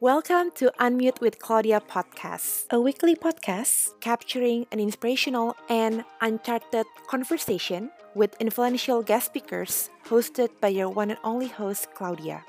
[0.00, 7.92] Welcome to Unmute with Claudia podcast, a weekly podcast capturing an inspirational and uncharted conversation
[8.16, 12.40] with influential guest speakers hosted by your one and only host, Claudia.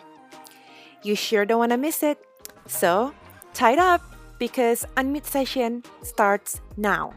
[1.03, 2.23] You sure don't want to miss it.
[2.71, 3.11] So,
[3.53, 3.99] tie it up
[4.39, 7.11] because Unmute session starts now.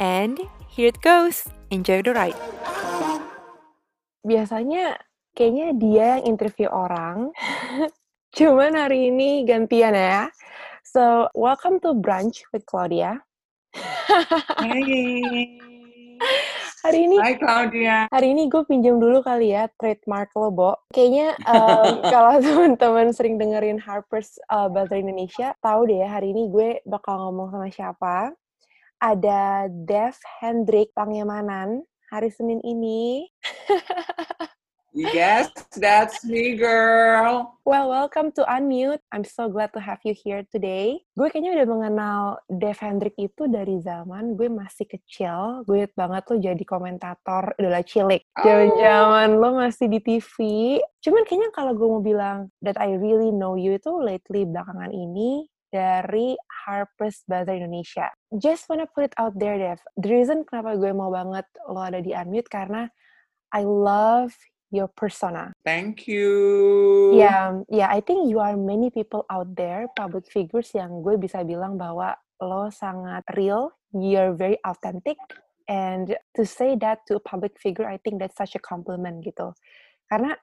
[0.00, 0.40] And
[0.72, 1.44] here it goes.
[1.68, 2.40] Enjoy the ride.
[4.24, 5.04] Biasanya
[5.36, 7.36] kayaknya dia yang interview orang.
[8.36, 10.28] Cuman hari ini gantian ya.
[10.84, 13.24] So, welcome to Brunch with Claudia.
[14.60, 15.56] Hey.
[16.84, 18.12] Hari ini Hai Claudia.
[18.12, 20.76] hari ini gue pinjam dulu kali ya trademark lo, Bo.
[20.92, 26.52] Kayaknya um, kalau teman-teman sering dengerin Harper's uh, Bahasa Indonesia, tahu deh ya hari ini
[26.52, 28.36] gue bakal ngomong sama siapa.
[29.00, 30.12] Ada Dev
[30.44, 33.32] Hendrik Pangemanan hari Senin ini.
[34.96, 37.60] Yes, that's me, girl.
[37.68, 39.04] Well, welcome to Unmute.
[39.12, 41.04] I'm so glad to have you here today.
[41.12, 45.68] Gue kayaknya udah mengenal Dev Hendrik itu dari zaman gue masih kecil.
[45.68, 48.24] Gue banget lo jadi komentator idola cilik.
[48.40, 50.34] Zaman-zaman lo masih di TV.
[51.04, 55.44] Cuman kayaknya kalau gue mau bilang that I really know you itu lately belakangan ini
[55.68, 58.08] dari Harper's Bahasa Indonesia.
[58.32, 59.76] Just wanna put it out there, Dev.
[60.00, 62.88] The reason kenapa gue mau banget lo ada di Unmute karena
[63.52, 64.32] I love
[64.70, 65.54] your persona.
[65.62, 66.30] Thank you.
[67.14, 71.46] Ya, ya, I think you are many people out there, public figures yang gue bisa
[71.46, 75.16] bilang bahwa lo sangat real, you're very authentic,
[75.70, 79.56] and to say that to a public figure, I think that's such a compliment gitu.
[80.10, 80.36] Karena,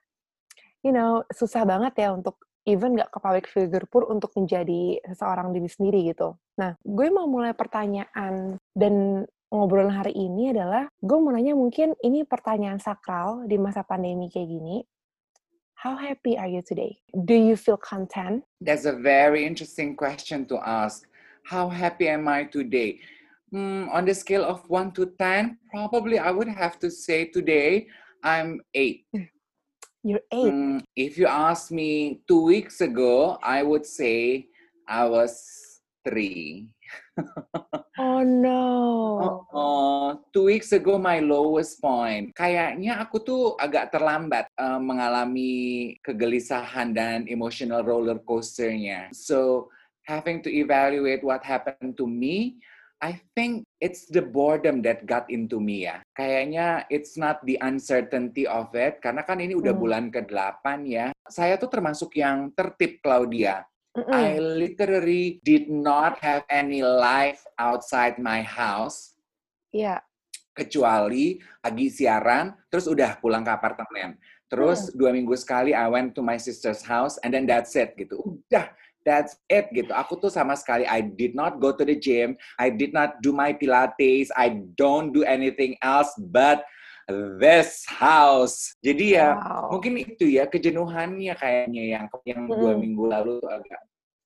[0.81, 5.51] you know, susah banget ya untuk even gak ke public figure pun untuk menjadi seseorang
[5.51, 6.39] diri sendiri gitu.
[6.57, 12.25] Nah, gue mau mulai pertanyaan dan ngobrolan hari ini adalah, gue mau nanya mungkin ini
[12.25, 14.81] pertanyaan sakral di masa pandemi kayak gini.
[15.77, 16.97] How happy are you today?
[17.13, 18.41] Do you feel content?
[18.57, 21.05] That's a very interesting question to ask.
[21.45, 23.03] How happy am I today?
[23.53, 27.85] Hmm, on the scale of 1 to 10, probably I would have to say today
[28.23, 29.05] I'm 8.
[30.03, 30.51] You're eight.
[30.51, 34.47] Hmm, if you ask me two weeks ago, I would say
[34.87, 35.37] I was
[36.03, 36.67] 3.
[37.93, 38.65] Oh no.
[39.53, 42.33] Oh, two weeks ago my lowest point.
[42.33, 49.13] Kayaknya aku tuh agak terlambat uh, mengalami kegelisahan dan emotional roller coasternya.
[49.13, 49.69] So
[50.09, 52.57] having to evaluate what happened to me,
[52.97, 55.99] I think it's the boredom that got into me ya.
[56.15, 59.83] Kayaknya it's not the uncertainty of it, karena kan ini udah Hmm.
[59.83, 61.11] bulan ke-8 ya.
[61.27, 63.67] Saya tuh termasuk yang tertib, Claudia.
[63.93, 64.09] Mm-mm.
[64.09, 69.13] I literally did not have any life outside my house
[69.73, 70.01] Iya.
[70.53, 74.17] kecuali pagi siaran, terus udah pulang ke apartemen.
[74.49, 78.21] Terus dua minggu sekali I went to my sister's house and then that's it gitu.
[78.21, 78.69] Udah,
[79.01, 79.89] that's it gitu.
[79.97, 83.33] Aku tuh sama sekali I did not go to the gym, I did not do
[83.33, 86.61] my pilates, I don't do anything else but
[87.39, 88.75] this house.
[88.79, 89.77] Jadi ya Wow.
[89.79, 92.81] mungkin itu ya kejenuhannya kayaknya yang yang dua Mm-mm.
[92.83, 93.81] minggu lalu tuh agak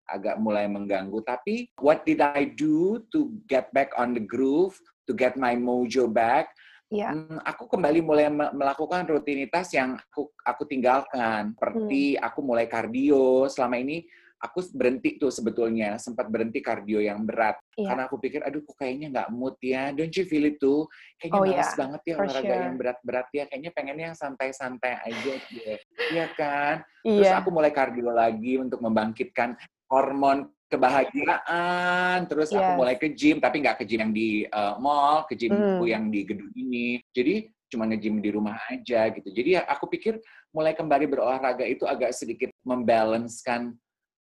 [0.07, 1.19] agak mulai mengganggu.
[1.25, 4.79] Tapi what did I do to get back on the groove,
[5.09, 6.53] to get my mojo back?
[6.87, 7.11] Iya.
[7.11, 11.51] Hmm, aku kembali mulai me- melakukan rutinitas yang aku aku tinggalkan.
[11.51, 13.51] Seperti aku mulai kardio.
[13.51, 17.93] Selama ini aku berhenti tuh sebetulnya sempat berhenti kardio yang berat Iya.
[17.93, 20.85] karena aku pikir aduh kok kayaknya nggak mood ya don't you feel it tuh
[21.17, 22.63] kayaknya Oh, males yeah, banget ya for olahraga sure.
[22.65, 25.79] yang berat-berat ya kayaknya pengennya yang santai-santai aja deh
[26.13, 26.75] iya kan
[27.07, 27.39] Terus Iya.
[27.39, 29.55] aku mulai kardio lagi untuk membangkitkan
[29.87, 32.27] hormon kebahagiaan.
[32.27, 32.75] Terus aku Yes.
[32.75, 35.87] mulai ke gym, tapi nggak ke gym yang di uh, mall, ke gymku Hmm.
[35.87, 36.99] yang di gedung ini.
[37.15, 39.27] Jadi cuma nge-gym di rumah aja gitu.
[39.31, 40.19] Jadi ya aku pikir
[40.51, 43.75] mulai kembali berolahraga itu agak sedikit membalancekan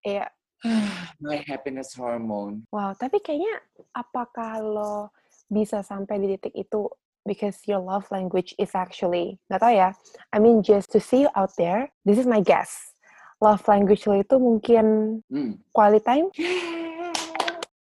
[0.06, 0.30] Iya.
[1.20, 2.64] my happiness hormone.
[2.70, 3.58] Wow, tapi kayaknya
[3.92, 5.10] apakah lo
[5.50, 6.86] bisa sampai di titik itu
[7.26, 9.90] because your love language is actually nggak tahu ya.
[10.30, 12.94] I mean just to see you out there, this is my guess.
[13.42, 14.86] Love language lo itu mungkin
[15.28, 15.58] Hmm.
[15.74, 16.30] quality time.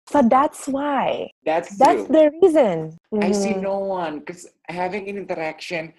[0.04, 1.32] So that's why.
[1.42, 2.12] That's That's true.
[2.12, 3.00] the reason.
[3.18, 3.64] I see Mhm.
[3.66, 5.90] no one because having an interaction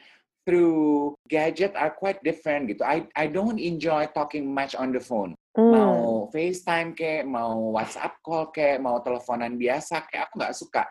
[0.45, 2.85] through gadget are quite different gitu.
[2.85, 5.33] I I don't enjoy talking much on the phone.
[5.57, 5.73] Hmm.
[5.73, 10.83] Mau FaceTime kayak, mau WhatsApp call kayak, mau teleponan biasa kayak aku nggak suka.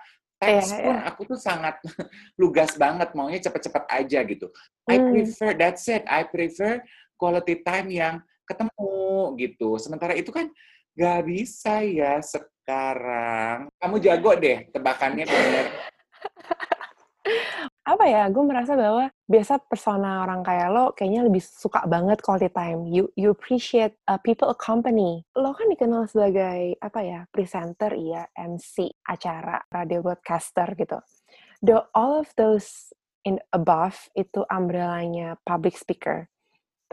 [0.45, 1.09] Iya, pun iya.
[1.09, 1.81] aku tuh sangat
[2.43, 4.53] lugas banget, maunya cepet-cepet aja gitu.
[4.91, 5.09] I Hmm.
[5.15, 6.05] prefer that's it.
[6.05, 6.85] I prefer
[7.17, 8.15] quality time yang
[8.45, 8.93] ketemu
[9.41, 9.81] gitu.
[9.81, 10.53] Sementara itu kan
[10.93, 13.73] nggak bisa ya sekarang.
[13.81, 15.67] Kamu jago deh tebakannya bener.
[17.85, 22.53] apa ya gue merasa bahwa biasa persona orang kayak lo kayaknya lebih suka banget quality
[22.53, 22.85] time.
[22.88, 25.25] You you appreciate uh, people accompany.
[25.32, 31.00] Lo kan dikenal sebagai apa ya presenter, iya MC acara radio broadcaster gitu.
[31.65, 32.93] The all of those
[33.25, 36.29] in above itu umbrellanya public speaker.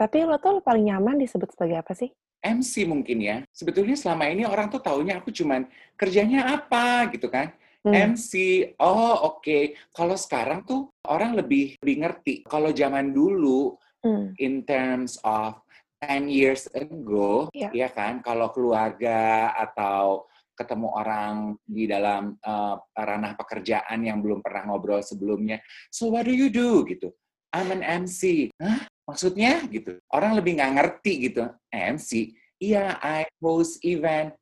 [0.00, 2.08] Tapi lo tuh paling nyaman disebut sebagai apa sih?
[2.42, 3.44] MC mungkin ya.
[3.54, 7.54] Sebetulnya selama ini orang tuh taunya aku cuman kerjanya apa gitu kan.
[7.82, 8.14] Hmm.
[8.14, 8.32] MC,
[8.78, 9.42] oh oke.
[9.42, 9.74] Okay.
[9.90, 12.34] Kalau sekarang tuh orang lebih lebih ngerti.
[12.46, 13.74] Kalau zaman dulu,
[14.06, 14.38] hmm.
[14.38, 15.58] in terms of
[16.06, 17.70] 10 years ago, yeah.
[17.74, 24.70] ya kan, kalau keluarga atau ketemu orang di dalam uh, ranah pekerjaan yang belum pernah
[24.70, 25.58] ngobrol sebelumnya,
[25.90, 27.10] so what do you do gitu?
[27.50, 28.50] I'm an MC.
[28.62, 28.86] Hah?
[29.10, 29.98] Maksudnya gitu?
[30.08, 31.50] Orang lebih nggak ngerti gitu.
[31.68, 32.32] MC?
[32.62, 34.32] Iya, I host event.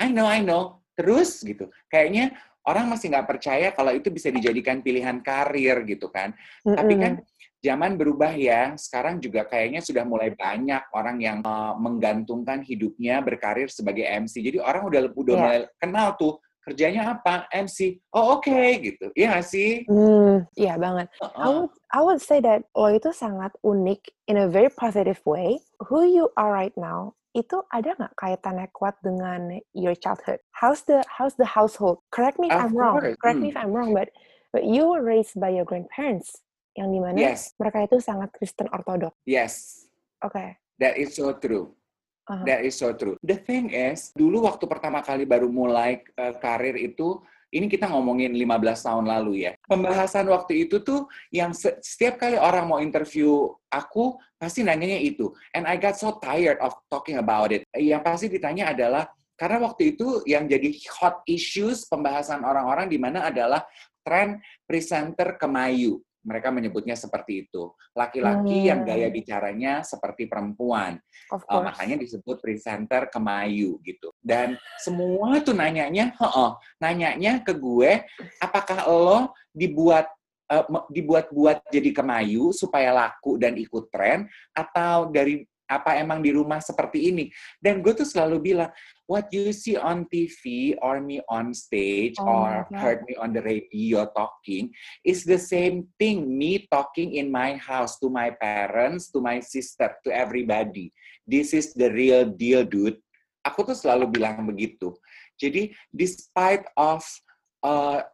[0.00, 0.82] I know, I know.
[0.98, 1.70] Terus gitu.
[1.86, 2.34] Kayaknya
[2.66, 6.34] orang masih nggak percaya kalau itu bisa dijadikan pilihan karir gitu kan.
[6.62, 6.76] Mm-hmm.
[6.78, 7.12] Tapi kan
[7.62, 8.74] zaman berubah ya.
[8.78, 14.42] Sekarang juga kayaknya sudah mulai banyak orang yang uh, menggantungkan hidupnya berkarir sebagai MC.
[14.42, 15.42] Jadi orang udah udah yeah.
[15.42, 17.98] mulai kenal tuh kerjanya apa MC.
[18.14, 19.10] Oh oke okay, gitu.
[19.18, 19.82] Iya sih?
[19.90, 21.10] Hmm, iya banget.
[21.18, 21.42] Uh-uh.
[21.42, 25.58] I would I would say that lo itu sangat unik in a very positive way.
[25.90, 30.40] Who you are right now itu ada nggak kaitannya kuat dengan your childhood?
[30.52, 32.04] How's the how's the household?
[32.12, 33.00] Correct me if of I'm wrong.
[33.00, 33.64] Correct me if hmm.
[33.68, 34.12] I'm wrong, but
[34.52, 36.44] but you were raised by your grandparents
[36.76, 37.52] yang di mana yes.
[37.60, 39.12] mereka itu sangat Kristen Ortodok.
[39.28, 39.84] Yes.
[40.24, 40.36] Oke.
[40.36, 40.48] Okay.
[40.80, 41.72] That is so true.
[42.28, 42.44] Uh-huh.
[42.46, 43.18] That is so true.
[43.20, 47.18] The thing is, dulu waktu pertama kali baru mulai uh, karir itu
[47.52, 49.52] ini kita ngomongin 15 tahun lalu ya.
[49.68, 55.30] Pembahasan waktu itu tuh yang setiap kali orang mau interview aku pasti nanyanya itu.
[55.52, 57.68] And I got so tired of talking about it.
[57.76, 59.04] Yang pasti ditanya adalah
[59.36, 63.62] karena waktu itu yang jadi hot issues pembahasan orang-orang di mana adalah
[64.00, 67.74] tren presenter kemayu mereka menyebutnya seperti itu.
[67.92, 68.68] Laki-laki hmm.
[68.70, 70.98] yang gaya bicaranya seperti perempuan.
[71.28, 74.14] Uh, makanya disebut presenter kemayu gitu.
[74.22, 78.06] Dan semua tuh nanyanya, oh, nanyanya ke gue,
[78.38, 79.18] apakah lo
[79.52, 80.08] dibuat
[80.52, 85.44] uh, dibuat-buat jadi kemayu supaya laku dan ikut tren atau dari
[85.78, 87.28] apa emang di rumah seperti ini?
[87.56, 88.70] Dan gue tuh selalu bilang,
[89.08, 93.44] what you see on TV or me on stage oh or heard me on the
[93.44, 94.72] radio talking
[95.04, 99.92] is the same thing me talking in my house to my parents, to my sister,
[100.00, 100.88] to everybody.
[101.28, 102.96] This is the real deal, dude.
[103.42, 104.94] Aku tuh selalu bilang begitu.
[105.34, 107.02] Jadi, despite of
[107.66, 108.06] uh,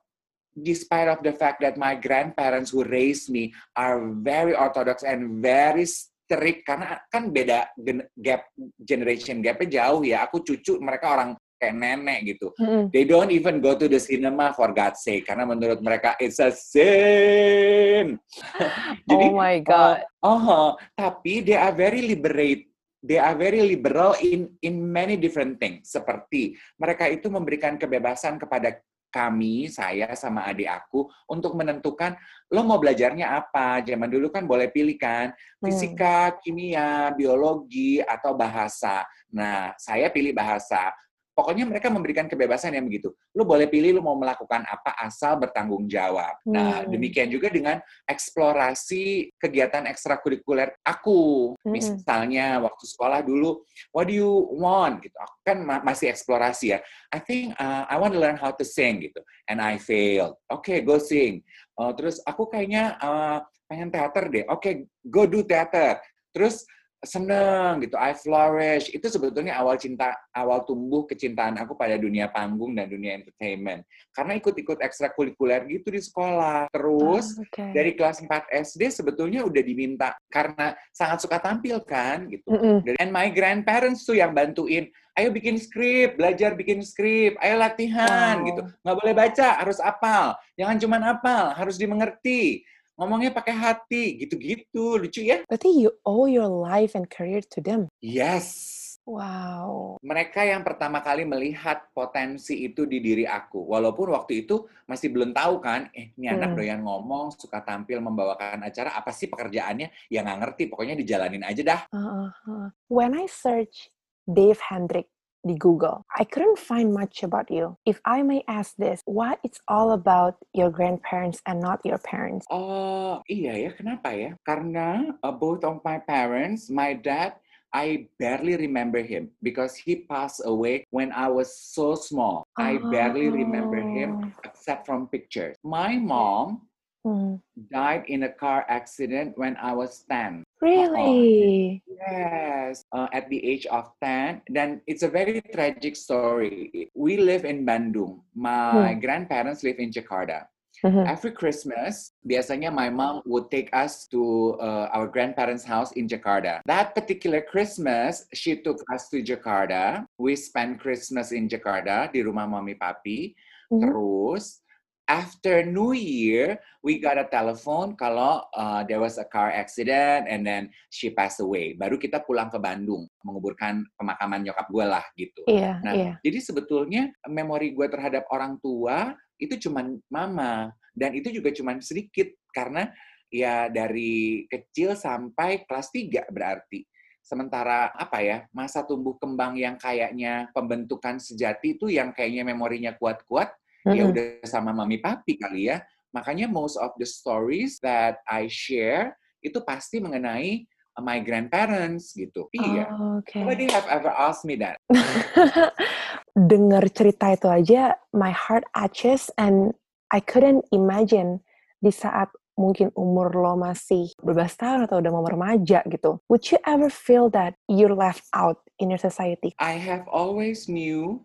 [0.63, 5.87] despite of the fact that my grandparents who raised me are very orthodox and very
[6.29, 7.73] terik karena kan beda
[8.21, 10.29] gap generation gapnya jauh ya.
[10.29, 12.55] Aku cucu mereka orang kayak nenek gitu.
[12.55, 12.95] Mm-hmm.
[12.95, 16.55] They don't even go to the cinema for God's sake karena menurut mereka it's a
[16.55, 18.21] sin.
[19.11, 20.07] Jadi, oh my god.
[20.23, 22.71] Uh, uh, tapi they are very liberate.
[23.03, 25.91] They are very liberal in in many different things.
[25.91, 28.79] Seperti mereka itu memberikan kebebasan kepada
[29.09, 32.15] kami, saya sama adik aku untuk menentukan
[32.53, 33.81] lo mau belajarnya apa.
[33.85, 39.05] Zaman dulu kan boleh pilih kan, fisika, kimia, biologi, atau bahasa.
[39.33, 40.93] Nah, saya pilih bahasa
[41.39, 43.15] pokoknya mereka memberikan kebebasan yang begitu.
[43.39, 46.35] Lu boleh pilih lu mau melakukan apa asal bertanggung jawab.
[46.43, 46.91] Nah, hmm.
[46.91, 47.79] demikian juga dengan
[48.11, 51.55] eksplorasi kegiatan ekstrakurikuler aku.
[51.63, 51.71] Hmm.
[51.71, 53.63] Misalnya waktu sekolah dulu,
[53.95, 55.15] what do you want gitu.
[55.15, 56.83] Aku kan ma masih eksplorasi ya.
[57.15, 59.23] I think uh, I want to learn how to sing gitu.
[59.47, 60.35] And I failed.
[60.51, 61.47] Oke, okay, go sing.
[61.79, 64.43] Uh, terus aku kayaknya uh, pengen teater deh.
[64.51, 64.75] Oke, okay,
[65.07, 66.03] go do teater.
[66.35, 66.67] Terus
[67.07, 68.91] seneng gitu, I flourish.
[68.91, 73.87] Itu sebetulnya awal cinta, awal tumbuh kecintaan aku pada dunia panggung dan dunia entertainment.
[74.11, 76.67] Karena ikut-ikut ekstrakurikuler gitu di sekolah.
[76.75, 77.71] Terus oh, okay.
[77.71, 82.51] dari kelas 4 SD sebetulnya udah diminta karena sangat suka tampil kan gitu.
[82.51, 82.99] Mm -hmm.
[82.99, 88.47] And my grandparents tuh yang bantuin, ayo bikin skrip, belajar bikin skrip, ayo latihan wow.
[88.47, 88.63] gitu.
[88.83, 90.35] Nggak boleh baca, harus apal.
[90.59, 92.67] Jangan cuma apal, harus dimengerti
[92.99, 94.99] ngomongnya pakai hati, gitu-gitu.
[94.99, 95.47] Lucu ya?
[95.47, 97.87] Berarti you owe your life and career to them.
[98.03, 98.77] Yes.
[99.09, 99.97] Wow.
[100.05, 103.65] Mereka yang pertama kali melihat potensi itu di diri aku.
[103.65, 106.59] Walaupun waktu itu masih belum tahu kan, eh ini anak hmm.
[106.61, 110.13] doyan ngomong, suka tampil, membawakan acara, apa sih pekerjaannya?
[110.13, 111.81] Ya nggak ngerti, pokoknya dijalanin aja dah.
[111.89, 112.69] Uh, uh.
[112.93, 113.89] When I search
[114.29, 115.09] Dave Hendrik
[115.47, 116.05] di Google.
[116.17, 117.77] I couldn't find much about you.
[117.87, 122.47] If I may ask this, what it's all about your grandparents and not your parents?
[122.51, 124.31] Oh, iya ya, kenapa ya?
[124.43, 127.39] Karena uh, both of my parents, my dad
[127.73, 132.49] I barely remember him because he passed away when I was so small.
[132.59, 132.63] Oh.
[132.63, 134.41] I barely remember him oh.
[134.45, 135.57] except from pictures.
[135.63, 136.68] My mom,
[137.09, 137.41] Hmm.
[137.73, 140.45] died in a car accident when I was 10.
[140.61, 141.83] Really?
[141.89, 144.43] Yes, uh, at the age of 10.
[144.47, 146.91] Dan it's a very tragic story.
[146.95, 148.23] We live in Bandung.
[148.37, 150.47] My grandparents live in Jakarta.
[150.87, 151.11] Mhm.
[151.11, 156.63] Every Christmas, biasanya my mom would take us to uh, our grandparents' house in Jakarta.
[156.71, 160.07] That particular Christmas, she took us to Jakarta.
[160.15, 163.35] We spent Christmas in Jakarta di rumah mami papi.
[163.75, 163.83] Mhm.
[163.83, 164.63] Terus
[165.09, 170.45] after New Year, we got a telephone kalau uh, there was a car accident and
[170.45, 171.75] then she passed away.
[171.75, 175.43] Baru kita pulang ke Bandung menguburkan pemakaman nyokap gue lah gitu.
[175.49, 176.13] Iya, Nah, iya.
[176.21, 182.29] jadi sebetulnya memori gue terhadap orang tua itu cuman mama dan itu juga cuman sedikit
[182.53, 182.93] karena
[183.33, 186.85] ya dari kecil sampai kelas 3 berarti.
[187.25, 193.53] Sementara apa ya, masa tumbuh kembang yang kayaknya pembentukan sejati itu yang kayaknya memorinya kuat-kuat,
[193.95, 195.81] ya udah sama mami papi kali ya.
[196.13, 200.65] Makanya most of the stories that I share itu pasti mengenai
[200.97, 202.49] uh, my grandparents gitu.
[202.57, 202.91] Iya.
[202.91, 203.39] Oh, Oke.
[203.39, 204.81] Nobody have ever asked me that.
[206.51, 209.75] Dengar cerita itu aja, my heart aches and
[210.09, 211.45] I couldn't imagine
[211.79, 216.19] di saat mungkin umur lo masih berbelas tahun atau udah mau remaja gitu.
[216.27, 219.55] Would you ever feel that you're left out in your society?
[219.63, 221.23] I have always knew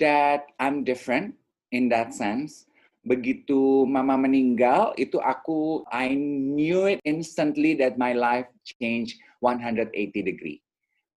[0.00, 1.39] that I'm different
[1.70, 2.66] in that sense.
[3.00, 8.46] Begitu mama meninggal, itu aku I knew it instantly that my life
[8.76, 9.88] changed 180
[10.20, 10.60] degree.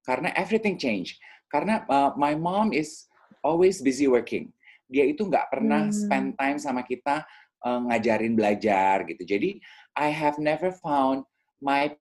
[0.08, 1.20] Karena everything changed.
[1.52, 3.12] Karena uh, my mom is
[3.44, 4.56] always busy working.
[4.88, 5.96] Dia itu nggak pernah Hmm.
[5.96, 7.28] spend time sama kita
[7.68, 9.28] uh, ngajarin belajar gitu.
[9.28, 9.60] Jadi
[10.00, 11.28] I have never found
[11.60, 11.92] my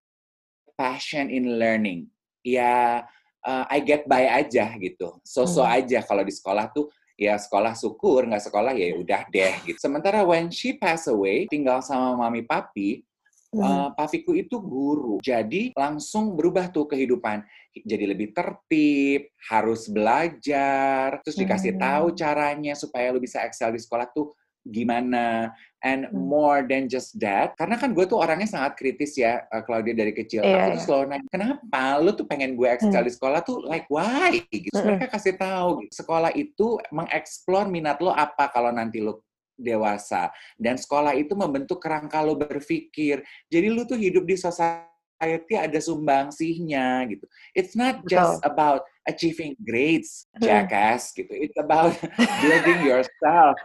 [0.79, 2.07] passion in learning.
[2.47, 3.03] Ya
[3.43, 5.19] uh, I get by aja gitu.
[5.27, 5.83] So-so Hmm.
[5.83, 6.87] aja kalau di sekolah tuh
[7.23, 9.79] ya sekolah syukur, nggak sekolah ya udah deh gitu.
[9.79, 13.07] Sementara when she pass away, tinggal sama mami papi,
[13.55, 15.23] uh, papiku itu guru.
[15.23, 17.47] Jadi langsung berubah tuh kehidupan.
[17.73, 21.83] Jadi lebih tertib, harus belajar, terus dikasih Hmm.
[21.83, 25.51] tahu caranya supaya lu bisa excel di sekolah tuh gimana.
[25.83, 26.31] And Hmm.
[26.31, 30.15] more than just that, karena kan gue tuh orangnya sangat kritis ya, uh, Claudia dari
[30.15, 30.47] kecil.
[30.47, 30.87] Iya, Aku tuh iya.
[30.87, 33.09] selalu nanya, kenapa lu tuh pengen gue excel Hmm.
[33.11, 34.39] di sekolah tuh like why?
[34.47, 34.71] Gitu.
[34.71, 34.95] Mm-mm.
[35.03, 36.07] mereka kasih tahu, gitu.
[36.07, 39.27] sekolah itu mengeksplor minat lo apa kalau nanti lo
[39.59, 40.31] dewasa.
[40.55, 43.27] Dan sekolah itu membentuk kerangka lo berpikir.
[43.51, 47.27] Jadi lu tuh hidup di society ada sumbangsihnya gitu.
[47.59, 48.47] It's not just Betul.
[48.47, 50.47] about achieving grades, Hmm.
[50.47, 51.31] jackass gitu.
[51.35, 51.95] It's about
[52.43, 53.59] building yourself,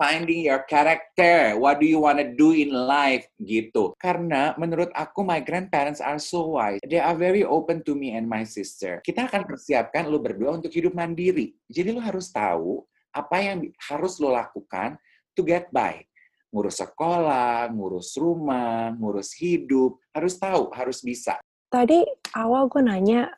[0.00, 3.92] finding your character, what do you want to do in life gitu.
[4.00, 6.80] Karena menurut aku my grandparents are so wise.
[6.86, 9.04] They are very open to me and my sister.
[9.04, 11.52] Kita akan persiapkan lu berdua untuk hidup mandiri.
[11.68, 14.96] Jadi lu harus tahu apa yang harus lo lakukan
[15.34, 16.04] to get by.
[16.48, 21.36] Ngurus sekolah, ngurus rumah, ngurus hidup, harus tahu, harus bisa.
[21.68, 22.00] Tadi
[22.32, 23.28] awal gue nanya,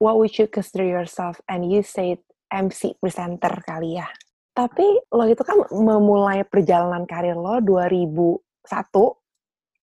[0.00, 1.38] what would you consider yourself?
[1.46, 2.18] And you said
[2.50, 4.08] MC presenter kali ya.
[4.50, 4.82] Tapi
[5.14, 8.42] lo itu kan memulai perjalanan karir lo 2001,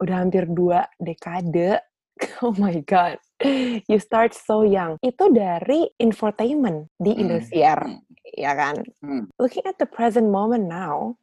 [0.04, 1.80] udah hampir dua dekade.
[2.42, 3.22] Oh my God.
[3.86, 4.98] You start so young.
[5.06, 8.02] Itu dari infotainment di Hmm, Indosiar, hmm,
[8.34, 8.82] ya kan?
[9.06, 9.30] hmm.
[9.38, 11.22] Looking at the present moment now,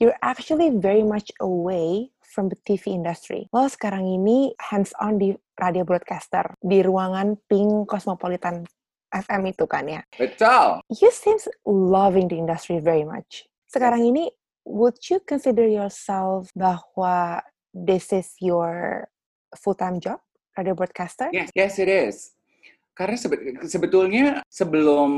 [0.00, 3.46] you're actually very much away from the TV industry.
[3.52, 8.64] Lo sekarang ini hands-on di radio broadcaster, di ruangan Pink Cosmopolitan
[9.12, 10.02] FM itu kan ya.
[10.16, 10.80] Betul.
[10.88, 13.44] You seems loving the industry very much.
[13.68, 14.32] Sekarang ini,
[14.64, 17.44] would you consider yourself bahwa
[17.76, 19.04] this is your
[19.52, 20.22] full-time job,
[20.56, 21.28] radio broadcaster?
[21.34, 22.32] Yes, yes it is.
[22.94, 25.10] Karena sebe- sebetulnya sebelum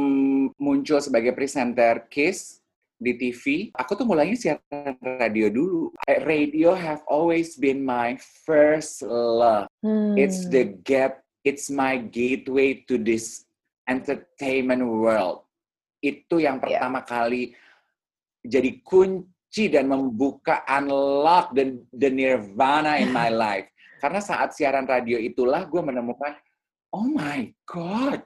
[0.56, 2.62] muncul sebagai presenter Kiss
[3.02, 3.42] di TV,
[3.75, 5.90] aku tuh mulainya siaran radio dulu.
[6.06, 8.14] Eh, Radio have always been my
[8.47, 9.66] first love.
[10.14, 10.54] It's Hmm.
[10.54, 13.42] the gap, it's my gateway to this
[13.85, 15.44] entertainment world.
[15.99, 16.62] Itu yang Iya.
[16.80, 17.54] pertama kali
[18.42, 23.66] jadi kunci dan membuka unlock the, the nirvana in my life.
[23.99, 26.35] Karena saat siaran radio itulah gue menemukan,
[26.90, 28.23] oh my God,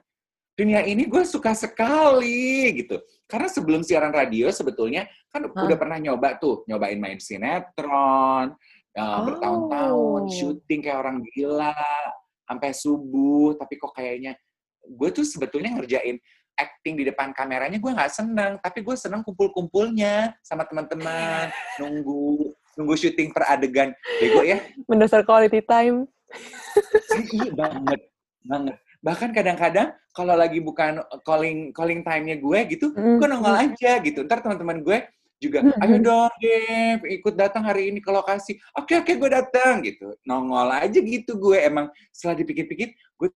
[0.57, 2.97] dunia ini gue suka sekali gitu.
[3.29, 5.63] Karena sebelum siaran radio sebetulnya kan Hah?
[5.69, 8.57] udah pernah nyoba tuh, nyobain main sinetron,
[8.97, 10.33] uh, bertahun-tahun, Oh.
[10.33, 11.77] syuting kayak orang gila,
[12.49, 14.33] sampai subuh, tapi kok kayaknya
[14.87, 16.17] gue tuh sebetulnya ngerjain
[16.57, 22.93] acting di depan kameranya gue nggak seneng, tapi gue seneng kumpul-kumpulnya sama teman-teman, nunggu nunggu
[22.97, 24.57] syuting per adegan, bego ya,
[24.89, 26.09] Mendasar quality time.
[27.33, 28.01] iya banget,
[28.45, 28.77] banget.
[29.01, 33.63] Bahkan kadang-kadang kalau lagi bukan calling calling time-nya gue gitu, Mm, gue nongol mm.
[33.69, 34.19] aja gitu.
[34.25, 34.97] Ntar teman-teman gue
[35.37, 35.77] juga, Mhm.
[35.85, 38.57] ayo dong Dev, ikut datang hari ini ke lokasi.
[38.73, 40.17] Oke oke gue datang gitu.
[40.25, 41.61] Nongol aja gitu gue.
[41.61, 43.29] Emang setelah dipikir-pikir, gue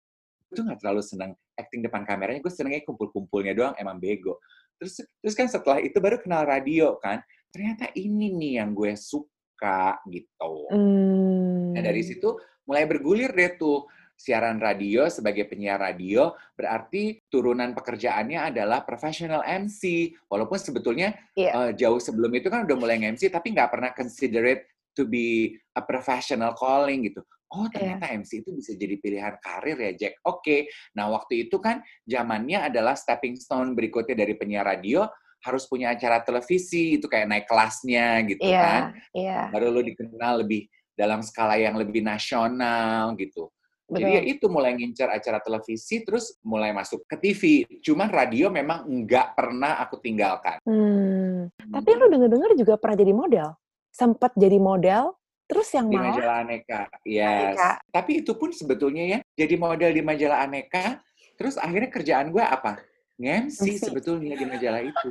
[0.50, 2.42] tuh nggak terlalu senang acting depan kameranya.
[2.42, 4.42] Gue senengnya kumpul-kumpulnya doang, emang bego.
[4.82, 7.22] Terus terus kan setelah itu baru kenal radio kan.
[7.54, 10.74] Ternyata ini nih yang gue suka gitu.
[10.74, 11.78] Hmm.
[11.78, 12.34] Nah dari situ
[12.66, 13.86] mulai bergulir deh tuh
[14.22, 21.52] siaran radio sebagai penyiar radio berarti turunan pekerjaannya adalah professional MC walaupun sebetulnya Iya.
[21.58, 24.62] eh, jauh sebelum itu kan udah mulai MC tapi nggak pernah consider it
[24.94, 27.26] to be a professional calling gitu.
[27.52, 27.98] Oh Iya.
[27.98, 30.14] ternyata MC itu bisa jadi pilihan karir ya Jack.
[30.24, 35.10] Oke, nah waktu itu kan zamannya adalah stepping stone berikutnya dari penyiar radio
[35.42, 40.46] harus punya acara televisi itu kayak naik kelasnya gitu kan Iya, iya, baru lo dikenal
[40.46, 43.50] lebih dalam skala yang lebih nasional gitu.
[43.92, 44.34] Jadi ya betul.
[44.40, 47.42] itu mulai ngincer acara televisi, terus mulai masuk ke TV.
[47.84, 50.64] Cuman radio memang nggak pernah aku tinggalkan.
[50.64, 51.52] Hmm.
[51.52, 53.48] Tapi lu denger-denger juga pernah jadi model.
[53.92, 55.12] Sempat jadi model,
[55.52, 57.28] terus yang Di malah majalah Aneka, yes.
[57.28, 57.72] Aneka.
[57.92, 61.04] Tapi itu pun sebetulnya ya, jadi model di majalah Aneka,
[61.36, 62.80] terus akhirnya kerjaan gue apa?
[63.22, 63.86] Nge-MC MC.
[63.92, 65.10] sebetulnya di majalah itu.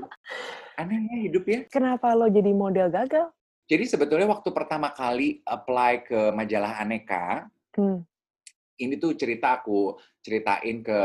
[0.81, 1.61] Anehnya hidup ya.
[1.69, 3.29] kenapa lo jadi model gagal?
[3.71, 7.47] Jadi sebetulnya waktu pertama kali apply ke majalah Aneka,
[7.79, 8.03] Hmm.
[8.81, 9.95] Ini tuh cerita aku
[10.25, 11.01] ceritain ke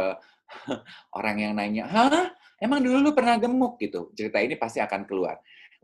[1.18, 2.32] orang yang nanya, hah?
[2.56, 4.16] Emang dulu lu pernah gemuk gitu?
[4.16, 5.36] Cerita ini pasti akan keluar.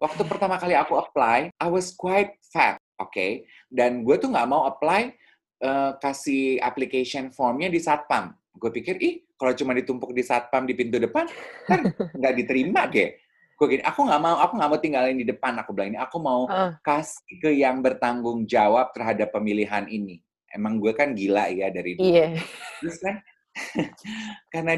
[0.01, 3.45] Waktu pertama kali aku apply, I was quite fat, oke?
[3.69, 5.13] Dan gue tuh nggak mau apply
[5.62, 8.33] eh, kasih application formnya di satpam.
[8.55, 11.29] Gue pikir, ih, kalau cuma ditumpuk di satpam di pintu depan,
[11.69, 11.86] kan
[12.17, 13.21] nggak diterima, ge.
[13.62, 15.53] Gue gini, aku nggak mau, aku nggak mau tinggalin di depan.
[15.62, 16.81] Aku bilang ini, aku mau Heeh.
[16.81, 20.17] kasih ke yang bertanggung jawab terhadap pemilihan ini.
[20.51, 22.08] Emang gue kan gila ya dari dulu.
[22.08, 22.27] Iya.
[22.79, 23.15] Terus kan
[24.53, 24.74] karena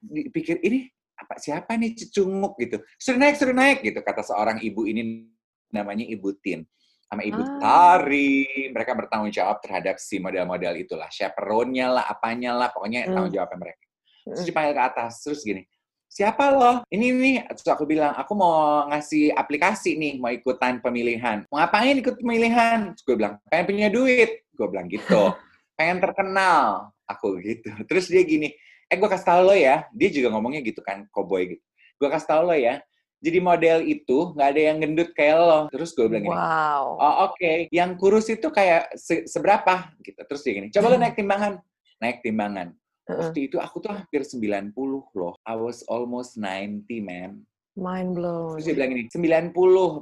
[0.00, 2.76] dipikir ini apa siapa nih cecunguk gitu.
[3.00, 5.26] Suruh naik, suruh naik gitu kata seorang ibu ini
[5.72, 6.62] namanya Ibu Tin
[7.06, 7.58] sama Ibu Ah.
[7.58, 8.70] Tari.
[8.70, 11.08] Mereka bertanggung jawab terhadap si model-model itulah.
[11.08, 13.14] Chaperone-nya lah, apanya lah, pokoknya Hmm.
[13.14, 13.84] tanggung jawabnya mereka.
[14.26, 14.48] Terus Mm.
[14.50, 15.62] dipanggil ke atas, terus gini,
[16.10, 16.82] siapa lo?
[16.90, 18.54] Ini nih, terus aku bilang, aku mau
[18.90, 21.46] ngasih aplikasi nih, mau ikutan pemilihan.
[21.46, 22.90] Mau ngapain ikut pemilihan?
[22.98, 24.42] Terus gue bilang, pengen punya duit.
[24.56, 25.32] Gue bilang gitu.
[25.76, 26.90] pengen terkenal.
[27.06, 27.68] Aku gitu.
[27.84, 28.50] Terus dia gini,
[28.88, 31.62] eh gue kasih tau lo ya, dia juga ngomongnya gitu kan, cowboy gitu.
[32.00, 32.80] Gue kasih tau lo ya,
[33.20, 35.60] jadi model itu nggak ada yang gendut kayak lo.
[35.68, 36.84] Terus gue bilang gini, Wow.
[36.96, 40.20] Oh oke, yang kurus itu kayak se- seberapa gitu.
[40.24, 41.52] Terus dia gini, coba lo naik timbangan.
[42.00, 42.68] Naik timbangan.
[43.06, 44.74] Waktu itu aku tuh hampir 90
[45.14, 45.38] loh.
[45.46, 47.46] I was almost 90, man.
[47.76, 48.56] Mind blown.
[48.58, 49.52] Terus dia bilang gini, 90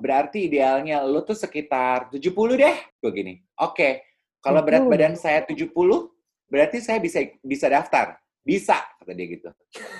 [0.00, 2.22] berarti idealnya lo tuh sekitar 70
[2.56, 2.76] deh.
[2.96, 4.13] Gue gini, oke.
[4.44, 4.92] Kalau berat 70.
[4.92, 5.72] badan saya 70,
[6.46, 8.20] berarti saya bisa bisa daftar.
[8.44, 9.48] Bisa, kata dia gitu.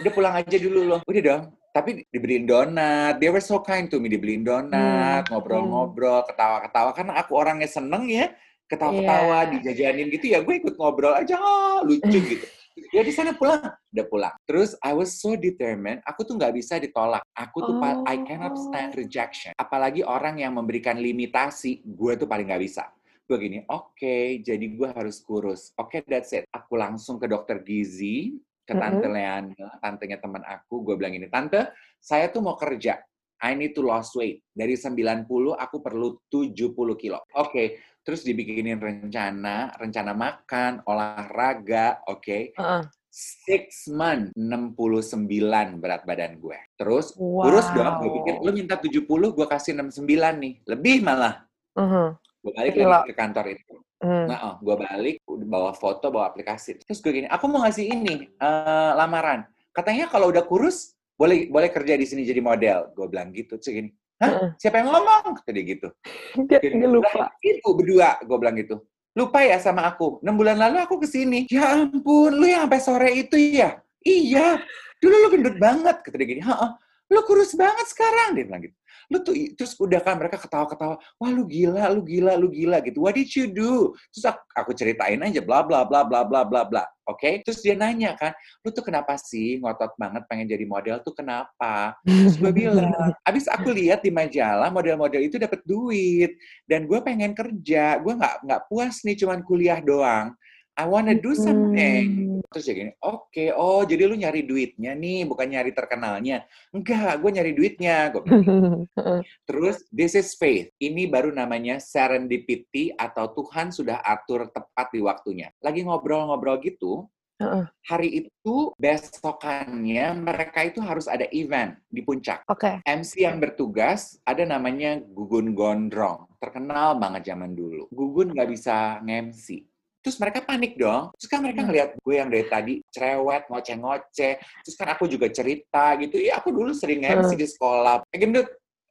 [0.05, 1.01] Udah pulang aja dulu loh.
[1.03, 1.43] Udah dong.
[1.73, 3.17] Tapi dibeliin donat.
[3.17, 4.07] They were so kind to me.
[4.07, 6.93] Dibeliin donat, Hmm, ngobrol-ngobrol, ketawa-ketawa.
[6.93, 8.29] Karena aku orangnya seneng ya.
[8.69, 9.51] Ketawa-ketawa, Iya.
[9.51, 10.39] dijajanin gitu ya.
[10.39, 11.35] Gue ikut ngobrol aja.
[11.35, 12.05] ah, lucu
[12.37, 12.45] gitu.
[12.91, 13.65] Ya di sana pulang.
[13.89, 14.35] Udah pulang.
[14.45, 16.05] Terus I was so determined.
[16.05, 17.25] Aku tuh nggak bisa ditolak.
[17.33, 18.99] Aku tuh pa- I cannot stand Oh.
[18.99, 19.57] rejection.
[19.57, 21.81] Apalagi orang yang memberikan limitasi.
[21.83, 22.85] Gue tuh paling nggak bisa
[23.25, 25.73] gue gini, oke, jadi gue harus kurus.
[25.81, 26.45] Oke, that's it.
[26.53, 29.01] Aku langsung ke dokter gizi, ke Mm-mm.
[29.01, 30.85] tante Leana, tantenya teman aku.
[30.85, 33.01] Gue bilang gini, tante, saya tuh mau kerja.
[33.41, 34.45] I need to lose weight.
[34.53, 35.25] Dari 90,
[35.57, 37.25] aku perlu 70 kilo.
[37.37, 42.53] Oke, terus dibikinin rencana, rencana makan, olahraga, oke.
[42.57, 42.83] Heeh.
[43.15, 46.59] Six month, 69 berat badan gue.
[46.75, 48.03] Terus, kurus dong.
[48.05, 48.45] Gue pikir, Wow.
[48.45, 50.55] lu minta 70, gue kasih 69 nih.
[50.67, 51.47] Lebih malah.
[51.79, 52.21] Mhm.
[52.45, 53.01] Gue balik Gila.
[53.01, 53.75] lagi ke kantor itu.
[54.05, 54.29] Hmm.
[54.29, 55.17] Nah, oh, gue balik,
[55.49, 56.77] bawa foto, bawa aplikasi.
[56.77, 59.49] Terus gue gini, aku mau ngasih ini, eh, lamaran.
[59.73, 62.93] Katanya kalau udah kurus, boleh boleh kerja di sini jadi model.
[62.93, 63.57] Gue bilang gitu.
[63.57, 64.29] Terus gini, hah?
[64.29, 64.49] Heeh.
[64.61, 65.41] Siapa yang ngomong?
[65.41, 65.89] Kata dia gitu.
[66.53, 67.17] Dia, Gini, dia lupa.
[67.17, 68.77] "Lah, Ibu berdua, gue bilang gitu.
[69.17, 70.21] Lupa ya sama aku.
[70.21, 71.49] 6 bulan lalu aku ke sini.
[71.49, 73.81] Ya ampun, lu yang sampai sore itu ya?
[74.05, 74.61] Iya.
[75.01, 76.05] Dulu lu gendut banget.
[76.05, 76.71] Kata dia gini, Heeh.
[77.09, 78.37] Lu kurus banget sekarang.
[78.37, 78.77] Dia bilang gitu.
[79.13, 80.97] Lu tuh, terus udah kan mereka ketawa-ketawa.
[81.21, 83.05] Wah lu gila, lu gila, lu gila gitu.
[83.05, 83.93] What did you do?
[84.13, 86.85] Terus aku, aku ceritain aja, bla bla bla bla bla bla bla.
[87.05, 87.45] Oke?
[87.45, 88.33] Terus dia nanya kan,
[88.65, 91.97] lu tuh kenapa sih ngotot banget pengen jadi model tuh kenapa?
[92.05, 96.33] Terus gue bilang, abis aku lihat di majalah model-model itu dapat duit
[96.65, 100.33] dan gue pengen kerja, gue nggak nggak puas nih cuman kuliah doang.
[100.75, 102.07] I wanna do something.
[102.35, 102.41] Hmm.
[102.51, 106.47] Terus dia gini, oke, oh jadi lu nyari duitnya nih, bukan nyari terkenalnya.
[106.75, 108.11] Enggak, gue nyari duitnya.
[108.11, 108.87] Bilang.
[108.95, 109.21] Heeh.
[109.49, 110.71] Terus, this is faith.
[110.79, 115.51] Ini baru namanya serendipity atau Tuhan sudah atur tepat di waktunya.
[115.63, 117.07] Lagi ngobrol-ngobrol gitu,
[117.43, 117.67] Heeh.
[117.91, 122.47] Hari itu besokannya mereka itu harus ada event di puncak.
[122.47, 122.79] Oke.
[122.87, 126.31] MC yang bertugas ada namanya Gugun Gondrong.
[126.39, 127.91] Terkenal banget zaman dulu.
[127.91, 129.67] Gugun nggak bisa nge-MC.
[130.05, 131.09] Terus mereka panik dong.
[131.17, 131.69] Terus kan mereka Hmm.
[131.73, 134.35] ngeliat gue yang dari tadi cerewet, ngoceh-ngoceh.
[134.37, 136.21] Terus kan aku juga cerita gitu.
[136.21, 137.41] Iya aku dulu sering nge-MC Hmm.
[137.41, 137.97] di sekolah.
[138.13, 138.45] Eh gendut,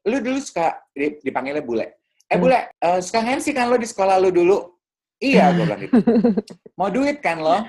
[0.10, 2.02] lu dulu suka di- dipanggilnya bule.
[2.26, 2.42] Eh Hmm.
[2.42, 4.58] bule, eh, suka nge-MC kan lo di sekolah lu dulu?
[5.22, 5.94] Iya, gue bilang gitu.
[6.82, 7.62] Mau duit kan lo?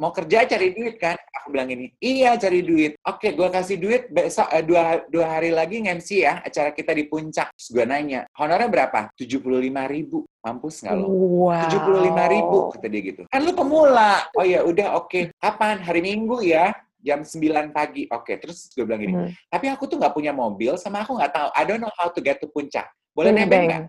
[0.00, 1.12] Mau kerja cari duit kan?
[1.12, 2.96] Aku bilang ini, iya cari duit.
[3.04, 7.04] Oke, gue kasih duit besok eh, dua, dua hari lagi nge-MC ya acara kita di
[7.04, 7.52] puncak.
[7.52, 9.12] Terus gue nanya, honornya berapa?
[9.12, 9.44] 75
[9.92, 10.24] ribu.
[10.40, 11.06] Mampus nggak lo?
[11.52, 11.68] Wow.
[11.68, 13.22] 75 ribu, kata dia gitu.
[13.28, 14.24] Kan lu pemula.
[14.32, 15.36] Oh ya udah oke.
[15.36, 15.84] Kapan?
[15.84, 16.72] Hari Minggu ya?
[16.96, 18.08] Jam 9 pagi.
[18.08, 19.32] Oke, terus gue bilang gini, Hmm.
[19.52, 21.48] tapi aku tuh nggak punya mobil, sama aku nggak tahu.
[21.52, 22.88] I don't know how to get to puncak.
[23.12, 23.68] Boleh Nebeng.
[23.68, 23.84] nggak?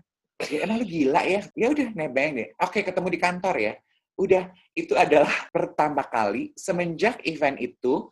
[0.52, 1.40] Ya, emang lu gila ya?
[1.56, 2.48] Ya udah nebeng deh.
[2.60, 3.72] Oke, ketemu di kantor ya.
[4.16, 8.08] Udah, itu adalah pertama kali semenjak event itu.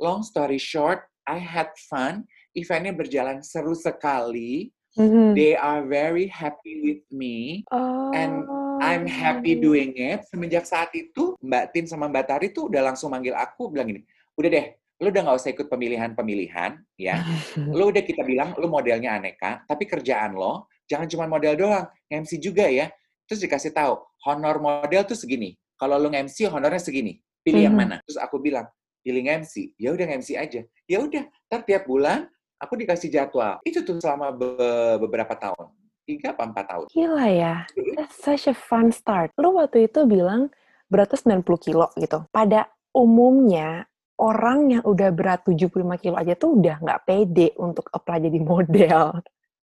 [0.00, 2.26] Long story short, I had fun.
[2.52, 4.72] Eventnya berjalan seru sekali.
[4.92, 5.32] Mhm.
[5.32, 7.64] They are very happy with me.
[8.12, 8.44] and
[8.84, 9.72] I'm happy Oh.
[9.72, 10.28] doing it.
[10.28, 14.04] Semenjak saat itu, Mbak Tin sama Mbak Tari tuh udah langsung manggil aku, bilang gini,
[14.36, 14.66] udah deh,
[15.00, 17.24] lu udah nggak usah ikut pemilihan-pemilihan, ya.
[17.72, 22.36] Lu udah kita bilang, lu modelnya aneka, tapi kerjaan lo, jangan cuma model doang, MC
[22.36, 22.92] juga ya.
[23.26, 23.94] Terus dikasih tahu,
[24.26, 25.54] honor model tuh segini.
[25.76, 27.18] Kalau lu MC, honornya segini.
[27.42, 27.82] Pilih yang Mhm.
[27.82, 27.96] mana?
[28.06, 28.70] Terus aku bilang,
[29.02, 29.74] pilih MC.
[29.74, 30.62] Ya udah MC aja.
[30.86, 33.58] Ya udah, ntar tiap bulan aku dikasih jadwal.
[33.66, 35.74] Itu tuh selama be- beberapa tahun.
[36.02, 36.86] Tiga apa empat tahun.
[36.90, 37.54] Gila ya.
[37.98, 39.34] That's such a fun start.
[39.38, 40.50] Lu waktu itu bilang
[40.86, 42.26] beratnya 90 kilo gitu.
[42.30, 43.86] Pada umumnya,
[44.18, 49.18] orang yang udah berat 75 kilo aja tuh udah nggak pede untuk apply jadi model.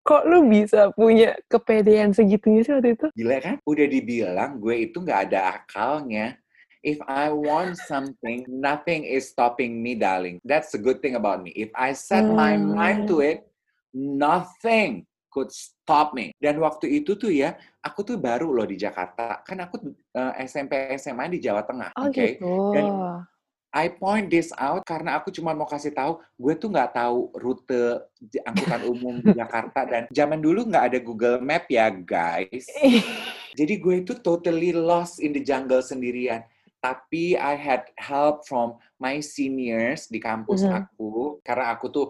[0.08, 3.08] Kok lu bisa punya kepedean segitunya sih waktu itu?
[3.12, 3.56] Gila kan?
[3.68, 6.40] Udah dibilang gue itu nggak ada akalnya.
[6.80, 10.40] If I want something, nothing is stopping me, darling.
[10.48, 11.52] That's the good thing about me.
[11.52, 13.44] If I set my mind to it,
[13.92, 16.32] nothing could stop me.
[16.40, 19.44] Dan waktu itu tuh ya, aku tuh baru loh di Jakarta.
[19.44, 22.16] Kan aku eh, SMP SMA di Jawa Tengah, Oh oke?
[22.16, 22.54] gitu.
[22.72, 23.28] Dan-
[23.78, 28.10] I point this out karena aku cuma mau kasih tahu, gue tuh nggak tahu rute
[28.42, 32.66] angkutan umum di Jakarta dan zaman dulu nggak ada Google Map ya guys.
[33.58, 36.42] Jadi gue itu totally lost in the jungle sendirian.
[36.82, 40.74] Tapi I had help from my seniors di kampus Mhm.
[40.74, 42.08] aku karena aku tuh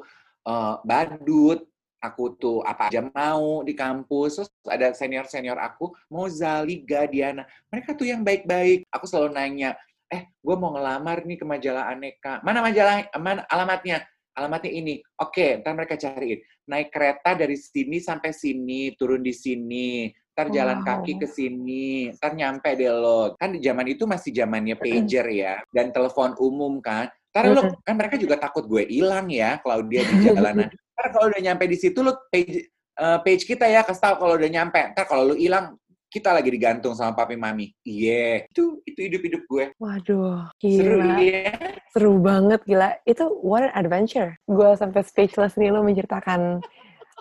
[0.48, 1.68] eh, badut,
[2.00, 4.40] aku tuh apa aja mau di kampus.
[4.40, 7.44] Terus ada senior-senior aku, Moza, Liga, Diana.
[7.68, 8.88] Mereka tuh yang baik-baik.
[8.88, 9.76] Aku selalu nanya,
[10.08, 12.39] eh gue mau ngelamar nih ke majalah Aneka.
[12.43, 14.04] Mana majalah, mana alamatnya?
[14.38, 15.02] Alamatnya ini.
[15.20, 16.39] Oke, ntar mereka cariin.
[16.70, 20.08] Naik kereta dari sini sampai sini, turun di sini.
[20.38, 20.88] Ntar jalan Wow.
[20.88, 22.13] kaki ke sini.
[22.13, 23.34] Ntar nyampe deh lo.
[23.36, 25.58] Kan di zaman itu masih zamannya pager ya.
[25.74, 27.10] Dan telepon umum kan.
[27.34, 30.70] Ntar lo, kan mereka juga takut gue hilang ya, Claudia di jalanan.
[30.70, 34.38] Ntar kalau udah nyampe di situ, lo page, eh, page kita ya, kasih tau kalau
[34.38, 34.93] udah nyampe.
[34.93, 35.74] Ntar kalau lo hilang,
[36.18, 37.70] kita lagi digantung sama papi mami.
[37.86, 39.66] Iya, itu itu hidup-hidup gue.
[39.78, 41.18] Waduh, Seru gila.
[41.22, 41.54] ya.
[41.94, 42.98] Seru banget, gila.
[43.06, 44.34] Itu what an adventure.
[44.50, 46.66] Gue sampai speechless nih lo menceritakan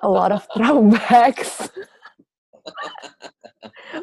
[0.00, 1.60] a lot of throwbacks.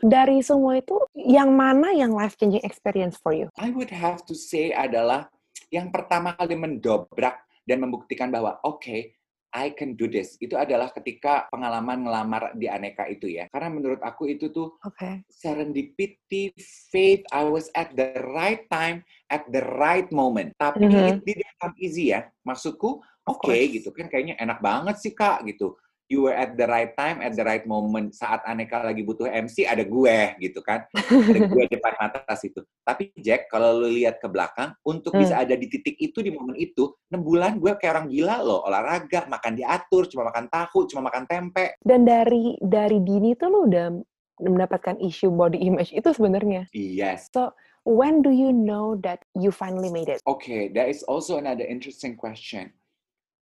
[0.03, 3.49] Dari semua itu, yang mana yang life-changing experience for you?
[3.59, 5.27] I would have to say adalah
[5.73, 9.15] yang pertama kali mendobrak dan membuktikan bahwa oke,
[9.53, 10.35] I can do this.
[10.41, 13.45] Itu adalah ketika pengalaman ngelamar di Aneka itu ya.
[13.53, 15.21] Karena menurut aku itu tuh Oke.
[15.29, 16.49] serendipity,
[16.89, 20.57] faith, I was at the right time, at the right moment.
[20.57, 21.05] Tapi Mhm.
[21.05, 22.25] it didn't come easy ya.
[22.41, 22.97] Maksudku,
[23.29, 23.69] oke course.
[23.69, 25.77] gitu kan kayaknya enak banget sih kak gitu.
[26.11, 28.11] You were at the right time, at the right moment.
[28.13, 30.83] Saat Aneka lagi butuh MC, ada gue gitu kan.
[30.93, 32.59] Ada gue depan mata situ.
[32.83, 35.23] Tapi Jack, kalau lu lihat ke belakang, untuk Hmm.
[35.23, 38.61] bisa ada di titik itu, di momen itu, 6 bulan gue kayak orang gila loh.
[38.67, 41.79] Olahraga, makan diatur, cuma makan tahu, cuma makan tempe.
[41.81, 43.87] Dan dari dari dini tuh lo udah
[44.43, 46.67] mendapatkan isu body image itu sebenarnya.
[46.75, 47.31] Yes.
[47.83, 50.23] When do you know that you finally made it?
[50.23, 52.71] Okay, that is also another interesting question.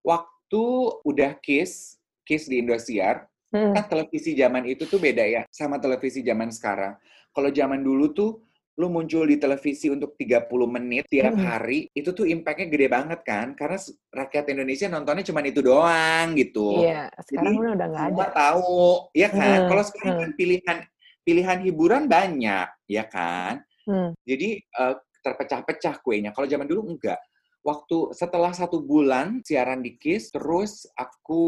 [0.01, 0.63] Waktu
[1.05, 3.75] udah Kiss, Kiss di Indosiar, Hmm.
[3.75, 6.95] kan televisi zaman itu tuh beda ya sama televisi zaman sekarang.
[7.35, 8.31] Kalau zaman dulu tuh
[8.79, 11.43] lu muncul di televisi untuk 30 menit tiap Mm-mm.
[11.43, 13.51] hari, itu tuh impact-nya gede banget kan?
[13.51, 13.75] Karena
[14.15, 16.79] rakyat Indonesia nontonnya cuma itu doang gitu.
[16.79, 18.25] Iya, sekarang Jadi, udah nggak ada.
[18.31, 18.79] Tahu,
[19.11, 19.57] ya kan?
[19.59, 20.21] Hmm, Kalau sekarang hmm.
[20.23, 20.77] kan pilihan
[21.21, 23.59] pilihan hiburan banyak, ya kan?
[23.83, 24.15] Hmm.
[24.23, 26.31] Jadi eh, terpecah-pecah kuenya.
[26.31, 27.19] Kalau zaman dulu enggak.
[27.61, 31.43] Waktu setelah satu bulan siaran di KISS, terus aku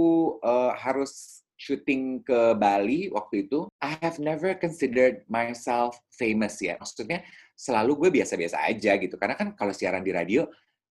[0.45, 3.71] eh, harus syuting ke Bali waktu itu.
[3.80, 6.76] I have never considered myself famous ya.
[6.76, 7.23] Maksudnya
[7.56, 9.15] selalu gue biasa-biasa aja gitu.
[9.15, 10.43] Karena kan kalau siaran di radio,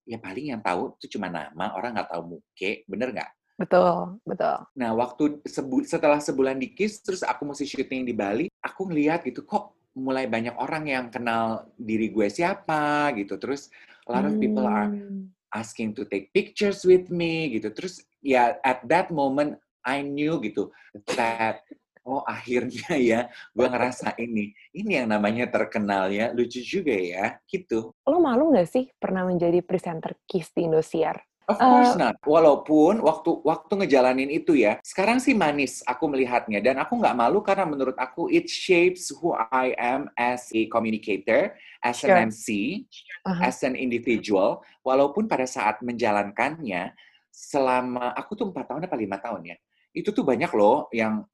[0.08, 3.30] ya paling yang tahu itu cuma nama, orang nggak tahu muke, bener nggak?
[3.60, 4.58] Betul, betul.
[4.74, 9.22] Nah, waktu sebu setelah sebulan di KISS, terus aku mesti syuting di Bali, aku ngeliat
[9.28, 13.36] gitu, kok mulai banyak orang yang kenal diri gue siapa gitu.
[13.36, 13.68] Terus
[14.06, 15.30] a lot of people are Hmm.
[15.52, 17.70] asking to take pictures with me gitu.
[17.76, 20.70] Terus ya at that moment I knew gitu
[21.18, 21.60] that
[22.02, 23.20] oh akhirnya ya
[23.54, 27.94] gue ngerasa ini ini yang namanya terkenal ya lucu juga ya gitu.
[28.08, 31.18] Lo malu nggak sih pernah menjadi presenter KISS di Indosiar?
[31.52, 32.14] Of course Eh, not.
[32.24, 37.44] Walaupun waktu waktu ngejalanin itu ya, sekarang sih manis aku melihatnya dan aku nggak malu
[37.44, 41.52] karena menurut aku it shapes who I am as a communicator,
[41.84, 42.16] as Sure.
[42.16, 42.80] an MC,
[43.28, 43.52] Aha.
[43.52, 44.64] as an individual.
[44.80, 46.96] Walaupun pada saat menjalankannya
[47.28, 49.56] selama aku tuh empat tahun apa lima tahun ya,
[49.92, 51.24] itu tuh banyak loh yang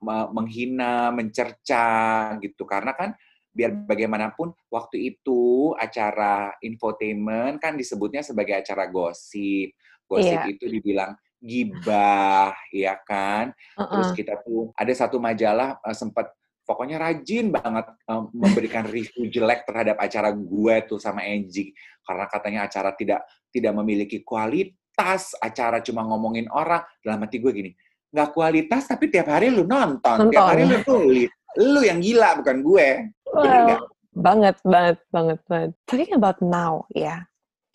[0.00, 3.12] me- menghina, mencerca gitu karena kan
[3.56, 9.72] biar bagaimanapun waktu itu acara infotainment kan disebutnya sebagai acara gosip.
[10.04, 10.52] Gosip Iya.
[10.52, 13.50] itu dibilang gibah, ya kan?
[13.74, 14.16] Terus Heeh.
[14.20, 16.30] kita tuh ada satu majalah eh, sempat
[16.62, 21.72] pokoknya rajin banget eh, memberikan review jelek terhadap acara gue tuh sama Angie
[22.04, 26.84] karena katanya acara tidak tidak memiliki kualitas, acara cuma ngomongin orang.
[27.02, 27.70] Dalam hati gue gini,
[28.12, 30.46] nggak kualitas tapi tiap hari lu nonton, tiap Nonton.
[30.46, 31.30] hari lu tulis.
[31.56, 32.88] Lu yang gila bukan gue.
[33.36, 35.70] Well, banget, banget, banget, banget.
[35.84, 37.28] Talking about now, ya.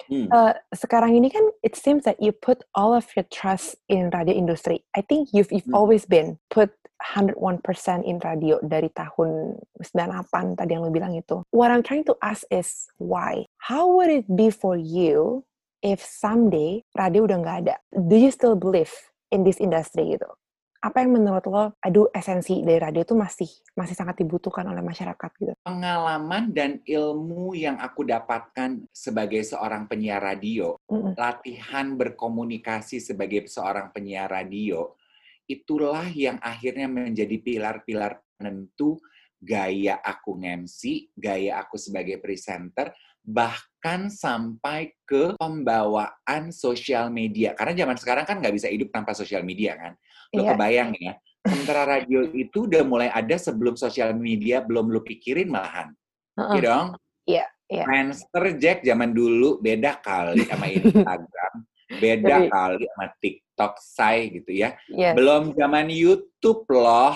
[0.09, 0.27] Hmm.
[0.33, 4.33] Eh, sekarang ini kan it seems that you put all of your trust in radio
[4.33, 4.81] industry.
[4.97, 5.77] I think you've you've Hmm.
[5.77, 11.41] always been put 101% in radio dari tahun 98 tadi yang lo bilang itu.
[11.53, 13.45] What I'm trying to ask is why?
[13.61, 15.45] How would it be for you
[15.81, 17.75] if someday radio udah nggak ada?
[17.93, 18.93] Do you still believe
[19.33, 20.29] in this industry gitu?
[20.81, 23.45] Apa yang menurut lo, aduh esensi dari radio itu masih
[23.77, 25.53] masih sangat dibutuhkan oleh masyarakat gitu?
[25.61, 31.13] Pengalaman dan ilmu yang aku dapatkan sebagai seorang penyiar radio, Mm-mm.
[31.13, 34.97] latihan berkomunikasi sebagai seorang penyiar radio,
[35.45, 38.97] itulah yang akhirnya menjadi pilar-pilar penentu
[39.37, 42.89] gaya aku nge-MC, gaya aku sebagai presenter,
[43.21, 47.53] bahkan sampai ke pembawaan sosial media.
[47.53, 49.93] Karena zaman sekarang kan nggak bisa hidup tanpa sosial media kan.
[50.31, 50.55] Lo Iya.
[50.55, 51.13] kebayang ya,
[51.43, 55.91] sementara radio itu udah mulai ada sebelum sosial media belum lo pikirin malahan.
[56.39, 56.55] Heeh.
[56.55, 56.87] Iya dong?
[57.27, 57.83] Iya, iya.
[57.83, 61.53] Friendster Jack zaman dulu beda kali sama Instagram,
[62.03, 64.69] beda Tapi- kali sama TikTok say gitu ya.
[64.87, 65.13] Yes.
[65.19, 67.11] Belum zaman YouTube loh,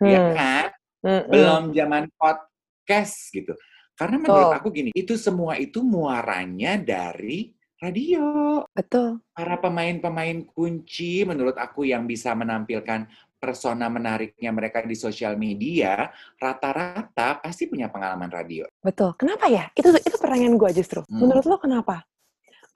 [0.00, 0.32] ya Hmm.
[0.32, 0.66] kan?
[1.04, 1.28] Mm-mm.
[1.28, 3.52] Belum zaman podcast gitu.
[3.92, 4.58] Karena menurut Betul.
[4.60, 8.24] aku gini, itu semua itu muaranya dari radio.
[8.72, 9.20] Betul.
[9.36, 16.08] Para pemain-pemain kunci menurut aku yang bisa menampilkan persona menariknya mereka di sosial media,
[16.40, 18.64] rata-rata pasti punya pengalaman radio.
[18.80, 19.12] Betul.
[19.20, 19.68] Kenapa ya?
[19.76, 21.04] Itu itu pertanyaan gue justru.
[21.04, 21.20] Hmm.
[21.28, 22.02] Menurut lo kenapa?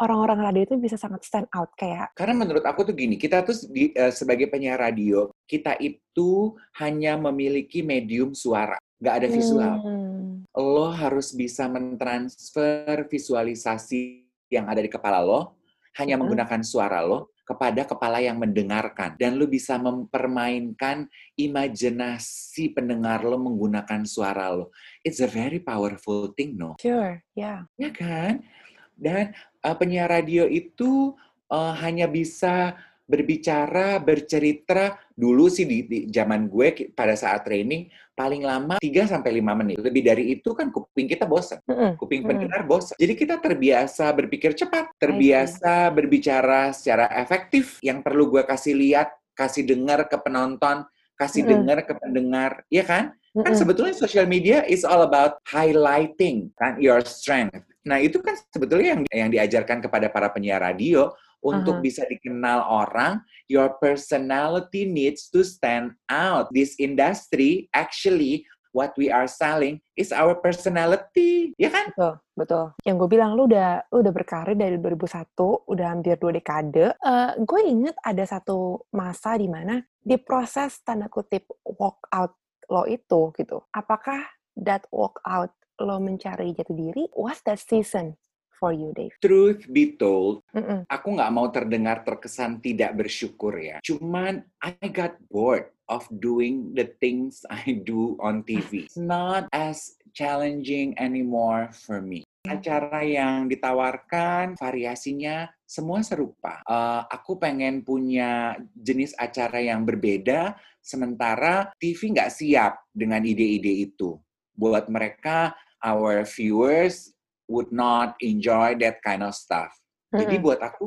[0.00, 3.52] Orang-orang radio itu bisa sangat stand out kayak Karena menurut aku tuh gini, kita tuh
[3.68, 9.74] di- eh, sebagai penyiar radio, kita itu hanya memiliki medium suara, nggak ada visual.
[9.84, 10.48] Hmm.
[10.56, 15.56] Lo harus bisa mentransfer visualisasi yang ada di kepala lo,
[15.96, 16.26] hanya Mhm.
[16.26, 19.18] menggunakan suara lo, kepada kepala yang mendengarkan.
[19.18, 24.70] Dan lo bisa mempermainkan imajinasi pendengar lo menggunakan suara lo.
[25.02, 26.78] It's a very powerful thing, no?
[26.78, 27.66] Sure, ya.
[27.74, 28.46] Ya kan?
[28.94, 29.34] Dan
[29.66, 31.18] uh, penyiar radio itu
[31.50, 32.78] uh, hanya bisa
[33.10, 39.42] berbicara, bercerita dulu sih di, di zaman gue pada saat training paling lama 3 sampai
[39.42, 39.76] 5 menit.
[39.82, 41.58] Lebih dari itu kan kuping kita bosan,
[41.98, 42.94] kuping pendengar bosan.
[42.94, 47.82] Jadi kita terbiasa berpikir cepat, terbiasa berbicara secara efektif.
[47.82, 50.86] Yang perlu gue kasih lihat, kasih dengar ke penonton,
[51.18, 53.16] kasih dengar ke pendengar, ya kan?
[53.30, 57.62] Kan sebetulnya social media is all about highlighting kan your strength.
[57.86, 61.84] Nah, itu kan sebetulnya yang yang diajarkan kepada para penyiar radio untuk Aha.
[61.84, 66.52] bisa dikenal orang, your personality needs to stand out.
[66.52, 71.90] This industry actually what we are selling is our personality, ya kan?
[71.90, 72.64] Betul, betul.
[72.86, 76.94] Yang gue bilang, lu udah lu udah berkarir dari 2001, udah hampir dua dekade.
[76.94, 82.38] Eh, gue inget ada satu masa di mana di proses tanda kutip walk out
[82.70, 83.66] lo itu gitu.
[83.74, 84.22] Apakah
[84.54, 85.50] that walk out
[85.82, 87.04] lo mencari jati diri?
[87.18, 88.14] Was that season
[88.60, 89.16] for you, Dave?
[89.24, 90.84] Truth be told, Mm-mm.
[90.84, 93.80] aku nggak mau terdengar terkesan tidak bersyukur ya.
[93.80, 98.86] Cuman I got bored of doing the things I do on TV.
[98.86, 102.28] It's not as challenging anymore for me.
[102.44, 106.64] Acara yang ditawarkan variasinya semua serupa.
[106.64, 114.16] Eh, aku pengen punya jenis acara yang berbeda, sementara TV nggak siap dengan ide-ide itu.
[114.56, 115.52] Buat mereka
[115.84, 117.12] our viewers
[117.50, 119.74] would not enjoy that kind of stuff.
[120.14, 120.46] Jadi Mm-mm.
[120.46, 120.86] buat aku,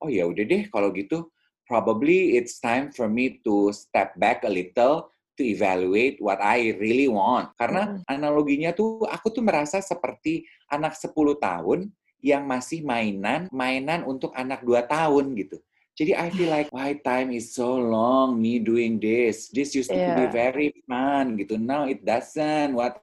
[0.00, 1.26] oh ya udah deh kalau gitu,
[1.66, 7.10] probably it's time for me to step back a little to evaluate what I really
[7.10, 7.50] want.
[7.58, 11.10] Karena analoginya tuh aku tuh merasa seperti anak 10
[11.42, 11.90] tahun
[12.22, 15.58] yang masih mainan, mainan untuk anak 2 tahun gitu.
[15.94, 19.50] Jadi I feel like why time is so long me doing this.
[19.54, 20.34] This used to be Iya.
[20.34, 21.54] very fun gitu.
[21.54, 22.74] Now it doesn't.
[22.74, 22.98] What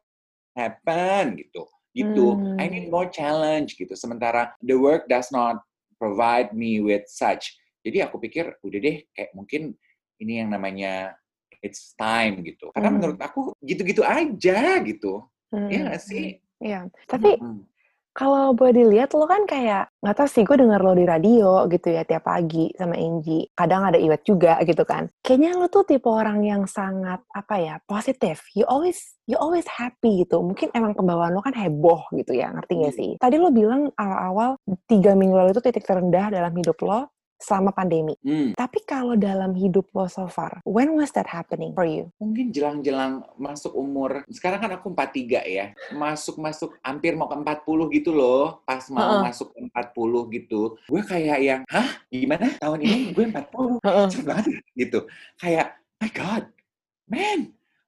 [0.52, 1.68] happened gitu.
[1.92, 2.40] Gitu.
[2.56, 2.72] I Hmm.
[2.72, 3.92] need more challenge gitu.
[4.00, 5.60] Sementara the work does not
[6.00, 7.56] provide me with such.
[7.84, 9.76] Jadi aku pikir udah deh kayak mungkin
[10.22, 11.18] ini yang namanya
[11.60, 12.72] it's time gitu.
[12.72, 12.98] Karena Hmm.
[12.98, 15.28] menurut aku gitu-gitu aja gitu.
[15.52, 15.86] Iya Hmm.
[15.92, 16.26] nggak sih?
[16.62, 16.88] Iya.
[17.10, 17.66] Tapi Mm.
[18.12, 21.88] Kalau boleh dilihat lo kan kayak nggak tahu sih gue denger lo di radio gitu
[21.96, 23.48] ya tiap pagi sama Angie.
[23.56, 25.08] Kadang ada Iwet juga gitu kan.
[25.24, 28.44] Kayaknya lo tuh tipe orang yang sangat apa ya positif.
[28.52, 30.44] You always you always happy gitu.
[30.44, 32.52] Mungkin emang pembawaan lo kan heboh gitu ya.
[32.52, 33.00] Ngerti gak Hmm.
[33.00, 33.12] sih?
[33.16, 34.60] Tadi lo bilang awal-awal
[34.92, 37.08] tiga minggu lalu itu titik terendah dalam hidup lo
[37.42, 38.14] selama pandemi.
[38.22, 38.54] Hmm.
[38.54, 42.14] Tapi kalau dalam hidup lo so far, when was that happening for you?
[42.22, 45.66] Mungkin jelang-jelang masuk umur, sekarang kan aku 43 ya,
[45.98, 49.22] masuk-masuk hampir mau ke 40 gitu loh, pas mau Heeh.
[49.26, 53.82] masuk ke 40 gitu, gue kayak yang, hah gimana tahun ini gue 40?
[53.82, 54.08] Heeh.
[54.14, 55.00] Cepet banget ya?" gitu.
[55.42, 56.44] Kayak, my God,
[57.10, 57.40] man,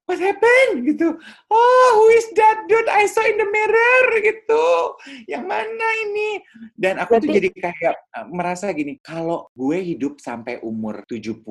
[0.05, 0.83] what happened?
[0.83, 1.15] Gitu.
[1.47, 4.03] Oh, who is that dude I saw in the mirror?
[4.19, 4.65] Gitu.
[5.27, 6.29] Yang mana ini?
[6.75, 11.43] Dan aku tuh Berarti- jadi kayak uh, merasa gini, kalau gue hidup sampai umur 70,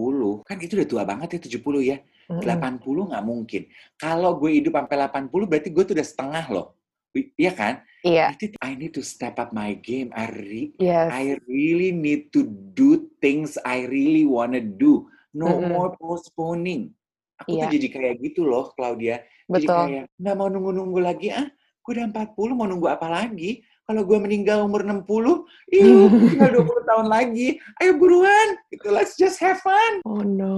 [0.44, 1.98] kan itu udah tua banget ya 70 ya.
[2.30, 2.38] Mm-mm.
[2.38, 3.62] 80 nggak mungkin.
[3.98, 6.66] Kalau gue hidup sampai 80 berarti gue tuh udah setengah loh.
[7.12, 7.74] Iya kan?
[8.00, 8.32] Iya.
[8.64, 10.08] I need to step up my game.
[10.16, 11.12] I, re- Yes.
[11.12, 15.12] I really need to do things I really wanna do.
[15.36, 15.76] No Mm-mm.
[15.76, 16.96] more postponing.
[17.42, 17.66] Aku Iya.
[17.66, 19.22] tuh jadi kayak gitu loh, Claudia.
[19.44, 19.76] Jadi Betul.
[19.90, 21.28] kayak nggak mau nunggu-nunggu lagi.
[21.30, 23.60] Ah, gue udah 40 mau nunggu apa lagi?
[23.82, 27.58] Kalau gue meninggal umur 60, iya, tinggal 20 tahun lagi.
[27.76, 28.88] Ayo buruan, gitu.
[28.88, 29.92] Let's just have fun.
[30.06, 30.56] Oh no.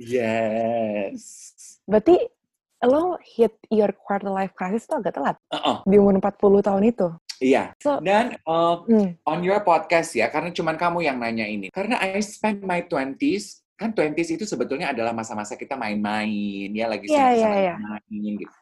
[0.00, 1.20] Yes.
[1.84, 2.16] Berarti
[2.86, 5.82] lo hit your quarter life crisis tuh agak telat Uh-uh.
[5.84, 7.08] di umur 40 tahun itu.
[7.38, 7.74] Iya.
[7.78, 9.14] So- Dan uh, Hmm.
[9.22, 11.70] on your podcast ya, karena cuman kamu yang nanya ini.
[11.70, 17.06] Karena I spend my 20s, kan 20s itu sebetulnya adalah masa-masa kita main-main, ya lagi
[17.06, 17.74] Iya, senang-senang iya, iya.
[17.78, 18.56] main gitu.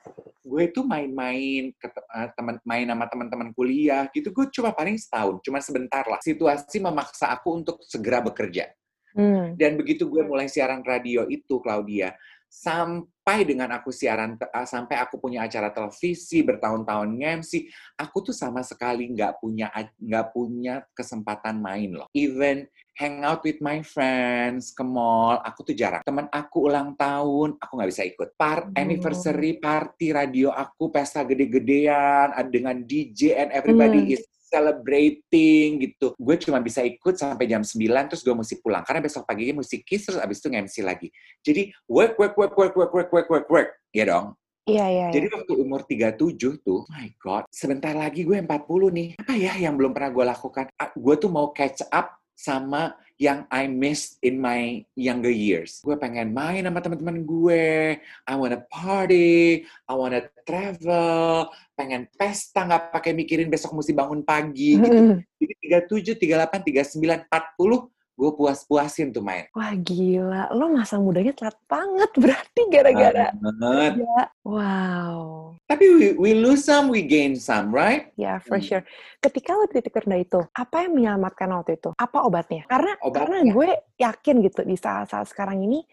[0.45, 4.29] Gue itu main-main ke eh, teman main sama teman-teman kuliah gitu.
[4.31, 6.21] Gue cuma paling setahun, cuma sebentar lah.
[6.21, 8.69] Situasi memaksa aku untuk segera bekerja.
[9.17, 9.57] Hmm.
[9.57, 12.13] Dan begitu gue mulai siaran radio itu, Claudia,
[12.49, 17.53] sampai dengan aku siaran, ah, sampai aku punya acara televisi bertahun-tahun nge-MC,
[17.99, 22.09] aku tuh sama sekali nggak punya nggak punya kesempatan main loh.
[22.17, 22.65] Even
[22.97, 26.01] hang out with my friends ke mall, aku tuh jarang.
[26.01, 28.29] Teman aku ulang tahun, aku nggak bisa ikut.
[28.41, 28.81] Part Oh.
[28.81, 34.15] anniversary party radio aku pesta gede-gedean dengan DJ and everybody Hmm.
[34.17, 34.25] is
[34.57, 36.17] celebrating gitu.
[36.17, 37.77] Gue cuma bisa ikut sampai jam 9
[38.09, 41.09] terus gue mesti pulang karena besok paginya mesti kiss terus abis itu nge-MC lagi.
[41.45, 43.71] Jadi work work work work work work work work work.
[43.93, 44.33] Ya dong.
[44.67, 45.35] Iya, iya, Jadi iya.
[45.39, 48.51] waktu umur 37 tuh, my god, sebentar lagi gue 40
[48.91, 49.09] nih.
[49.15, 50.67] Apa ya yang belum pernah gue lakukan?
[50.99, 55.81] Gue tuh mau catch up sama yang I missed in my younger years.
[55.81, 57.97] Gue pengen main sama teman-teman gue.
[57.97, 64.77] I wanna party, I wanna travel, pengen pesta nggak pakai mikirin besok mesti bangun pagi
[64.77, 65.25] gitu.
[65.41, 65.53] Jadi
[65.89, 66.61] 37, 38,
[67.01, 69.45] 39, 40, gue puas-puasin tuh main.
[69.53, 73.29] Wah gila, lo masa mudanya telat banget berarti gara-gara.
[73.37, 73.93] Banget.
[74.01, 74.23] Ya.
[74.41, 75.21] Wow.
[75.69, 78.09] Tapi we, we lose some, we gain some, right?
[78.17, 78.81] Ya, for Hmm.
[78.81, 78.83] sure.
[79.21, 81.93] Ketika lo di titik terendah itu, apa yang menyelamatkan waktu itu?
[81.93, 82.65] Apa obatnya?
[82.65, 83.53] Karena karena Obatnya.
[83.53, 85.85] gue yakin gitu di saat-saat sekarang ini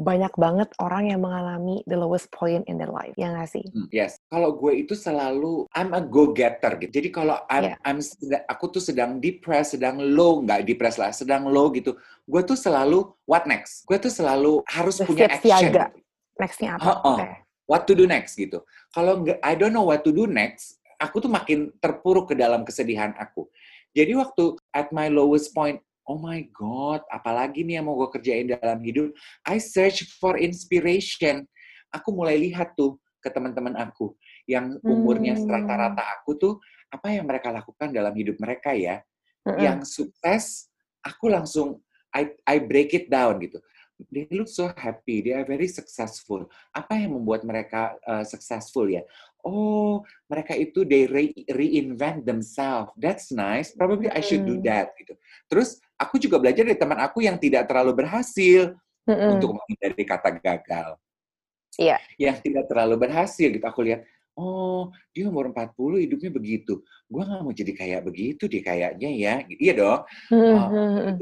[0.00, 3.12] banyak banget orang yang mengalami the lowest point in their life.
[3.20, 3.64] Ya nggak sih?
[3.68, 6.88] Hmm, Yes, kalau gue itu selalu I'm a go-getter gitu.
[6.88, 7.76] Jadi kalau I'm, Yeah.
[7.84, 8.00] I'm
[8.48, 12.00] aku tuh sedang depressed, sedang low, nggak depressed lah, sedang low gitu.
[12.24, 13.84] Gue tuh selalu what next?
[13.84, 15.44] Gue tuh selalu harus punya action.
[15.44, 15.92] siaga.
[15.92, 16.00] gitu.
[16.40, 16.84] Nextnya apa?
[16.88, 17.16] Oh, oh.
[17.20, 17.28] Oke.
[17.68, 18.64] What to do next gitu.
[18.90, 22.64] Kalau nggak, I don't know what to do next, aku tuh makin terpuruk ke dalam
[22.64, 23.46] kesedihan aku.
[23.92, 25.78] Jadi waktu at my lowest point,
[26.10, 29.14] oh my god, apalagi nih yang mau gue kerjain dalam hidup?
[29.46, 31.46] I search for inspiration.
[31.94, 34.18] Aku mulai lihat tuh ke teman-teman aku
[34.50, 35.46] yang umurnya Hmm.
[35.46, 36.54] rata-rata aku tuh
[36.90, 38.98] apa yang mereka lakukan dalam hidup mereka ya.
[39.46, 39.62] Mm-mm.
[39.62, 40.66] Yang sukses,
[41.06, 41.78] aku langsung
[42.10, 43.62] I I break it down gitu.
[44.08, 46.48] They look so happy, they are very successful.
[46.72, 49.04] Apa yang membuat mereka uh, successful ya?
[49.44, 52.92] Oh, mereka itu they re- reinvent themselves.
[52.96, 53.72] That's nice.
[53.72, 54.66] Probably I should do Hmm.
[54.68, 55.16] that gitu.
[55.48, 58.76] Terus aku juga belajar dari teman aku yang tidak terlalu berhasil
[59.08, 59.36] Mm-mm.
[59.36, 60.96] untuk menghindari kata gagal.
[61.80, 61.96] Iya.
[62.20, 63.64] Yang tidak terlalu berhasil gitu.
[63.64, 64.04] Aku lihat,
[64.36, 66.80] oh dia umur 40 hidupnya begitu.
[67.08, 69.34] Gue nggak mau jadi kayak begitu deh kayaknya ya.
[69.48, 70.00] Iya dong.
[70.30, 71.16] Uh,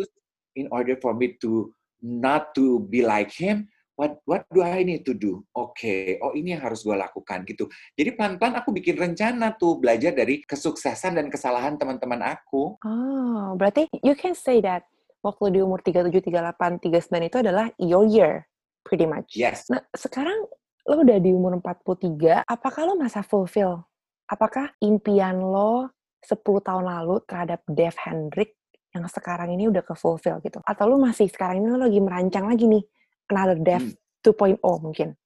[0.58, 1.70] in order for me to
[2.02, 3.66] not to be like him,
[3.98, 5.42] what what do I need to do?
[5.52, 6.02] Oke, okay.
[6.22, 7.66] oh ini yang harus gue lakukan gitu.
[7.98, 12.78] Jadi pelan-pelan aku bikin rencana tuh belajar dari kesuksesan dan kesalahan teman-teman aku.
[12.86, 14.86] Oh, berarti you can say that
[15.26, 18.46] waktu di umur 37, 38, 39 itu adalah your year,
[18.86, 19.34] pretty much.
[19.34, 19.66] Yes.
[19.66, 20.46] Nah, sekarang
[20.86, 23.82] lo udah di umur 43, apakah lo masa fulfill?
[24.30, 25.90] Apakah impian lo
[26.22, 28.54] 10 tahun lalu terhadap Dave Hendrick
[28.94, 30.62] yang sekarang ini udah ke fulfill gitu?
[30.62, 32.84] Atau lo masih sekarang ini lo lagi merancang lagi nih
[33.30, 33.96] another dev hmm.
[34.26, 35.16] 2.0 mungkin?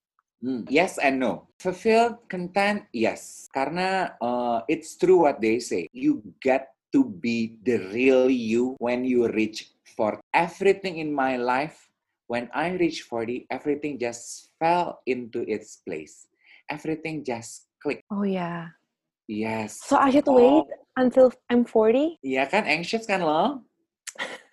[0.43, 0.67] Hmm.
[0.67, 1.47] Yes and no.
[1.63, 3.47] Fulfilled content, yes.
[3.55, 5.87] Karena uh, it's true what they say.
[5.95, 11.89] You get to be the real you when you reach for everything in my life.
[12.27, 16.27] When I reach 40, everything just fell into its place.
[16.71, 18.03] Everything just clicked.
[18.11, 18.73] Oh yeah.
[19.29, 19.85] Yes.
[19.85, 20.41] So I should oh.
[20.41, 22.19] wait until I'm 40?
[22.25, 23.63] Iya kan, anxious kan lo?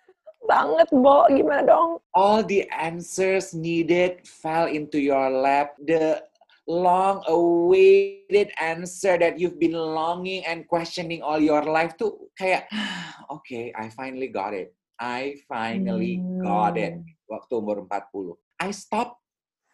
[0.50, 1.30] banget, Bo.
[1.30, 2.02] Gimana dong?
[2.18, 5.78] All the answers needed fell into your lap.
[5.78, 6.26] The
[6.70, 12.70] long awaited answer that you've been longing and questioning all your life tuh kayak
[13.42, 16.46] okay, I finally got it I finally hmm.
[16.46, 17.10] got it hmm.
[17.26, 19.18] waktu umur 40 I stopped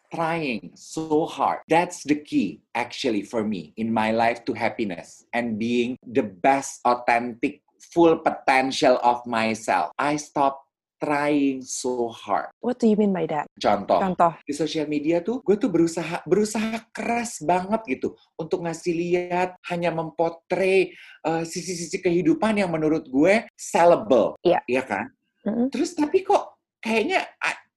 [0.08, 5.60] trying so hard that's the key actually for me in my life to happiness and
[5.60, 7.60] being the best authentic
[7.92, 10.65] full potential of myself I stopped
[10.96, 12.48] trying so hard.
[12.60, 13.46] What do you mean by that?
[13.56, 14.32] Contoh, Contoh.
[14.44, 19.92] di sosial media tuh gue tuh berusaha berusaha keras banget gitu untuk ngasih lihat hanya
[19.92, 24.84] mempotre uh, sisi-sisi kehidupan yang menurut gue sellable, iya yeah.
[24.84, 25.06] kan?
[25.44, 25.66] Mm-hmm.
[25.72, 27.24] Terus tapi kok kayaknya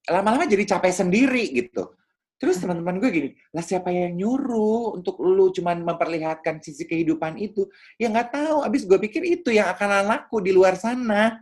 [0.10, 1.94] lama-lama jadi capek sendiri gitu.
[2.40, 7.68] Terus teman-teman gue gini, lah siapa yang nyuruh untuk lu cuman memperlihatkan sisi kehidupan itu?
[8.00, 11.36] Ya nggak tahu, abis gue pikir itu yang akan laku di luar sana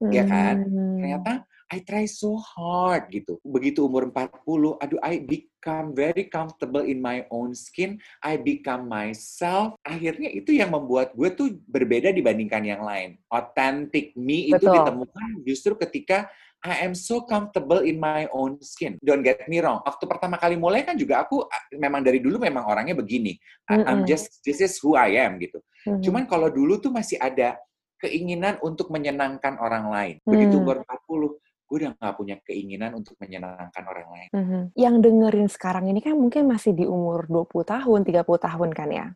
[0.00, 0.12] hmm.
[0.12, 0.56] ya kan?
[0.64, 0.98] Hmm.
[0.98, 1.32] Ternyata
[1.70, 3.38] I try so hard gitu.
[3.46, 8.02] Begitu umur 40, aduh I become very comfortable in my own skin.
[8.26, 9.78] I become myself.
[9.86, 13.22] Akhirnya itu yang membuat gue tuh berbeda dibandingkan yang lain.
[13.30, 14.82] Authentic me itu Betul.
[14.82, 16.26] ditemukan justru ketika
[16.60, 19.00] I am so comfortable in my own skin.
[19.00, 19.80] Don't get me wrong.
[19.80, 23.32] Waktu pertama kali mulai kan juga aku memang dari dulu memang orangnya begini.
[23.70, 23.88] Mm -hmm.
[23.88, 25.62] I'm just this is who I am gitu.
[25.86, 26.02] Mm -hmm.
[26.04, 27.56] Cuman kalau dulu tuh masih ada
[28.00, 30.16] keinginan untuk menyenangkan orang lain.
[30.24, 30.62] Begitu hmm.
[30.64, 31.40] umur 40,
[31.70, 34.28] gue udah gak punya keinginan untuk menyenangkan orang lain.
[34.34, 34.62] Mm-hmm.
[34.74, 39.06] Yang dengerin sekarang ini kan mungkin masih di umur 20 tahun, 30 tahun kan ya?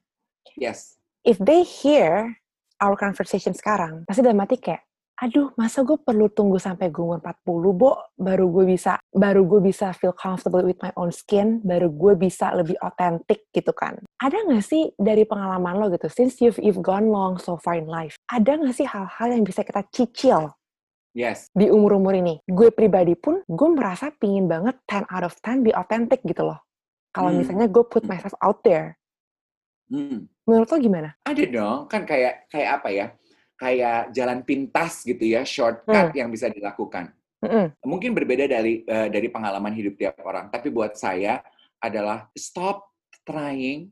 [0.55, 0.95] Yes.
[1.27, 2.39] If they hear
[2.79, 7.23] our conversation sekarang, pasti dalam mati kayak, aduh masa gue perlu tunggu sampai gue umur
[7.23, 7.47] 40
[7.79, 12.19] bo baru gue bisa baru gue bisa feel comfortable with my own skin baru gue
[12.19, 16.83] bisa lebih otentik gitu kan ada gak sih dari pengalaman lo gitu since you've, you've
[16.83, 20.51] gone long so far in life ada gak sih hal-hal yang bisa kita cicil
[21.15, 21.47] Yes.
[21.55, 22.43] Di umur-umur ini.
[22.43, 26.59] Gue pribadi pun, gue merasa pingin banget 10 out of 10 be authentic gitu loh.
[27.15, 27.39] Kalau hmm.
[27.39, 28.99] misalnya gue put myself out there.
[29.87, 30.27] Hmm.
[30.43, 31.15] Menurut lo gimana?
[31.23, 33.07] Ada dong, kan kayak kayak apa ya?
[33.65, 36.19] Kayak jalan pintas gitu ya, shortcut hmm.
[36.21, 37.17] yang bisa dilakukan.
[37.41, 37.73] Hmm.
[37.81, 41.41] Mungkin berbeda dari uh, dari pengalaman hidup tiap orang, tapi buat saya
[41.81, 42.93] adalah stop
[43.25, 43.89] trying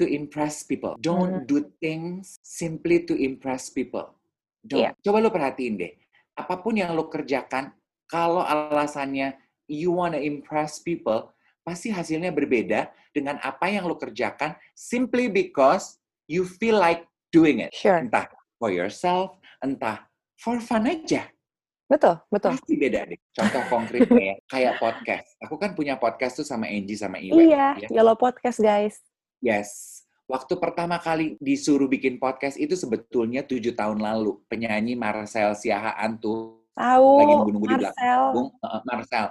[0.00, 0.96] to impress people.
[0.96, 1.48] Don't hmm.
[1.48, 4.16] do things simply to impress people.
[4.64, 4.80] Don't.
[4.80, 4.92] Yeah.
[5.04, 5.92] Coba lo perhatiin deh,
[6.36, 7.72] apa pun yang lo kerjakan,
[8.08, 9.36] kalau alasannya
[9.68, 11.32] you wanna impress people,
[11.64, 17.72] pasti hasilnya berbeda dengan apa yang lo kerjakan simply because you feel like doing it.
[17.72, 18.00] Sure.
[18.00, 18.28] Entah
[18.62, 20.06] for yourself, entah
[20.38, 21.26] for fun aja.
[21.90, 22.54] Betul, betul.
[22.54, 23.18] Pasti beda deh.
[23.34, 25.34] Contoh konkretnya ya, kayak podcast.
[25.42, 27.42] Aku kan punya podcast tuh sama Angie sama Iwan.
[27.42, 27.88] Iya, ya.
[27.90, 29.02] Yellow Podcast guys.
[29.42, 30.00] Yes.
[30.30, 34.38] Waktu pertama kali disuruh bikin podcast itu sebetulnya tujuh tahun lalu.
[34.46, 38.32] Penyanyi Marcel Siahaan tuh Tahu, lagi nunggu-nunggu di belakang.
[38.64, 39.26] Uh, Marcel.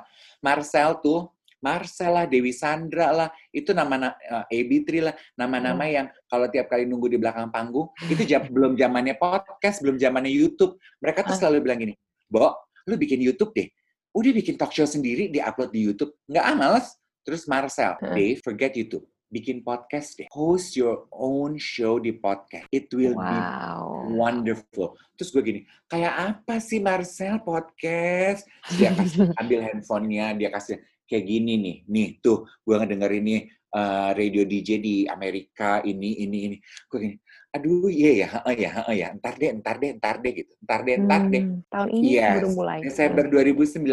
[0.45, 5.93] Marcel tuh Marcella, Dewi Sandra lah, itu nama uh, eh, AB3 lah, nama-nama hmm.
[5.93, 10.34] yang kalau tiap kali nunggu di belakang panggung, itu jam, belum zamannya podcast, belum zamannya
[10.34, 10.76] YouTube.
[10.99, 11.39] Mereka tuh ah.
[11.39, 11.93] selalu bilang gini,
[12.26, 12.51] Bo,
[12.89, 13.70] lu bikin YouTube deh.
[14.12, 16.12] Udah bikin talk show sendiri, di-upload di YouTube.
[16.28, 16.88] Nggak ah, males.
[17.22, 18.18] Terus Marcel, hmm.
[18.18, 20.28] Dave, forget YouTube bikin podcast deh.
[20.36, 22.68] Host your own show di podcast.
[22.70, 23.24] It will wow.
[23.24, 24.99] be wonderful.
[25.16, 28.43] Terus gue gini, kayak apa sih Marcel podcast?
[28.76, 34.16] Dia kasih ambil handphonenya, dia kasih kayak gini nih, nih tuh gue ngedenger ini uh,
[34.16, 36.57] radio DJ di Amerika ini ini ini,
[36.88, 37.16] gue gini,
[37.51, 40.80] aduh iya ya, oh ya, oh ya, ntar deh, ntar deh, ntar deh gitu, ntar
[40.88, 41.43] deh, ntar deh.
[41.43, 42.34] Hmm, tahun ini yes.
[42.39, 42.80] baru mulai.
[42.80, 43.84] Desember 2019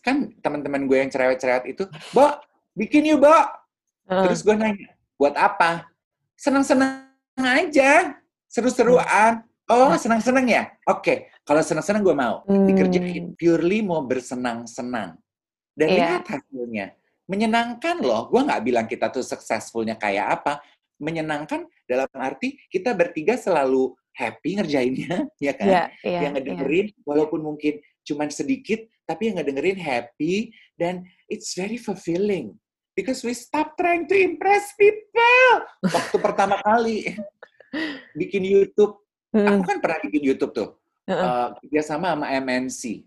[0.00, 1.84] kan teman-teman gue yang cerewet-cerewet itu,
[2.16, 2.32] Bo,
[2.72, 3.36] bikin yuk, Bo.
[4.08, 4.24] Uh.
[4.24, 4.88] Terus gue nanya,
[5.20, 5.92] buat apa?
[6.44, 7.08] senang-senang
[7.38, 9.42] aja, seru-seruan.
[9.64, 10.68] Oh, senang-senang ya?
[10.84, 12.44] Oke, kalau senang-senang gue mau.
[12.44, 13.32] Dikerjain.
[13.32, 13.36] Hmm.
[13.38, 15.16] Purely mau bersenang-senang.
[15.74, 15.98] Dan Iya.
[15.98, 16.86] lihat hasilnya.
[17.26, 18.30] Menyenangkan loh.
[18.30, 20.62] Gue nggak bilang kita tuh successfulnya kayak apa.
[21.02, 25.66] Menyenangkan dalam arti kita bertiga selalu happy ngerjainnya, ya kan?
[25.66, 26.38] Iya, iya, yang iya.
[26.38, 32.54] ngedengerin, walaupun mungkin cuman sedikit, tapi yang ngedengerin happy, dan it's very fulfilling.
[32.94, 35.66] Because we stop trying to impress people.
[35.82, 37.10] Waktu pertama kali
[38.20, 39.02] bikin YouTube,
[39.34, 40.78] aku kan pernah bikin YouTube tuh,
[41.10, 43.02] uh, kerjasama sama MNC.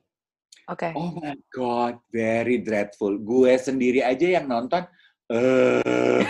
[0.68, 0.92] Oke.
[1.00, 3.16] Oh my God, very dreadful.
[3.16, 4.84] Gue sendiri aja yang nonton,
[5.32, 6.24] eh,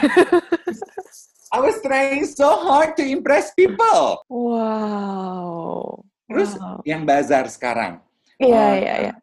[1.49, 4.21] I was trying so hard to impress people.
[4.29, 6.05] Wow.
[6.29, 6.85] Terus Wow.
[6.85, 8.03] yang bazar sekarang,
[8.37, 9.13] Iya, Oh, iya, iya.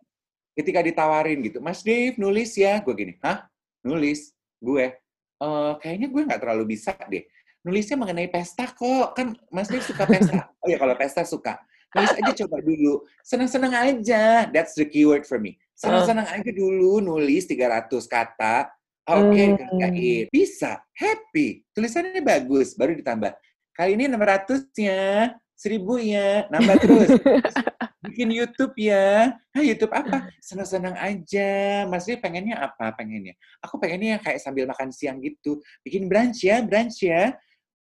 [0.59, 3.47] ketika ditawarin gitu, Mas Dave nulis ya, gue gini, hah?
[3.87, 4.35] Nulis?
[4.59, 4.99] Gue?
[5.39, 7.23] "Eh, kayaknya gue nggak terlalu bisa deh.
[7.63, 10.51] Nulisnya mengenai pesta kok, kan Mas Dave suka pesta.
[10.65, 11.55] oh ya kalau pesta suka.
[11.95, 12.95] Nulis aja coba dulu.
[13.23, 14.23] Senang-senang aja.
[14.51, 15.57] That's the keyword for me.
[15.79, 18.67] Senang-senang aja dulu nulis 300 kata.
[19.05, 19.55] Ah, Oke, Hmm.
[19.59, 20.25] dikerjain.
[20.33, 20.81] Bisa.
[20.97, 21.63] Happy.
[21.77, 22.73] Tulisannya bagus.
[22.75, 23.31] Baru ditambah.
[23.77, 25.35] Kali ini 600 ya.
[25.55, 26.49] 1000 ya.
[26.51, 27.09] Nambah terus.
[28.05, 29.33] bikin YouTube ya.
[29.55, 30.31] Ah, YouTube apa?
[30.41, 31.85] Senang-senang aja.
[31.91, 32.95] Mas Dave pengennya apa?
[32.95, 33.35] Pengennya.
[33.65, 35.59] Aku pengennya yang kayak sambil makan siang gitu.
[35.83, 37.35] Bikin brunch ya, brunch ya.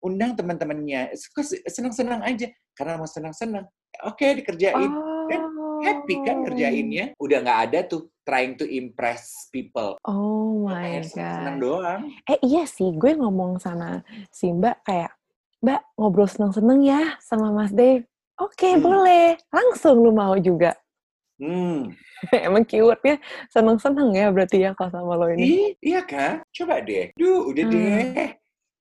[0.04, 1.14] Undang teman-temannya.
[1.72, 2.50] Senang-senang aja.
[2.76, 3.64] Karena mau senang-senang.
[4.02, 4.90] Oke, dikerjain.
[5.84, 6.42] Happy kan Oh.
[6.48, 7.14] ngerjainnya.
[7.20, 10.00] Udah nggak ada tuh trying to impress people.
[10.08, 11.60] Oh my god.
[11.60, 12.08] doang.
[12.24, 15.12] Eh iya sih, gue ngomong sama si Mbak kayak,
[15.60, 18.08] Mbak ngobrol seneng-seneng ya sama Mas Dave.
[18.40, 18.82] Oke, Hmm.
[18.82, 19.36] boleh.
[19.52, 20.74] Langsung lu mau juga.
[21.38, 21.92] Hmm.
[22.48, 23.20] Emang keywordnya
[23.52, 25.44] seneng-seneng ya berarti ya kalau sama lo ini.
[25.44, 26.42] Ih, iya kan?
[26.50, 27.12] Coba deh.
[27.14, 27.74] Duh, udah Hmm.
[27.76, 28.32] deh.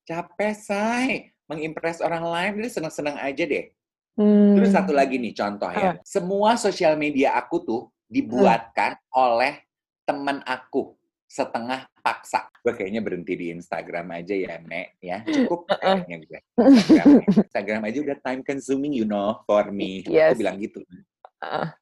[0.07, 1.07] Capek, say.
[1.51, 3.67] Mengimpress orang lain, udah senang-senang aja deh.
[4.13, 4.55] Hmm.
[4.57, 5.97] Terus satu lagi nih contoh ya.
[6.05, 9.65] Semua sosial media aku tuh dibuatkan oleh
[10.05, 10.93] teman aku
[11.25, 12.45] setengah paksa.
[12.61, 15.01] Gue kayaknya berhenti di Instagram aja ya, Nek.
[15.01, 16.39] Ya, cukup kayaknya gue.
[16.77, 20.05] Instagram, Instagram aja udah time consuming, you know, for me.
[20.05, 20.37] Yes.
[20.37, 20.85] Aku bilang gitu.
[21.41, 21.73] Ah.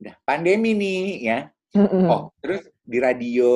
[0.00, 1.38] Udah, pandemi nih ya.
[1.76, 2.08] Mm-mm.
[2.08, 3.50] Oh, terus di radio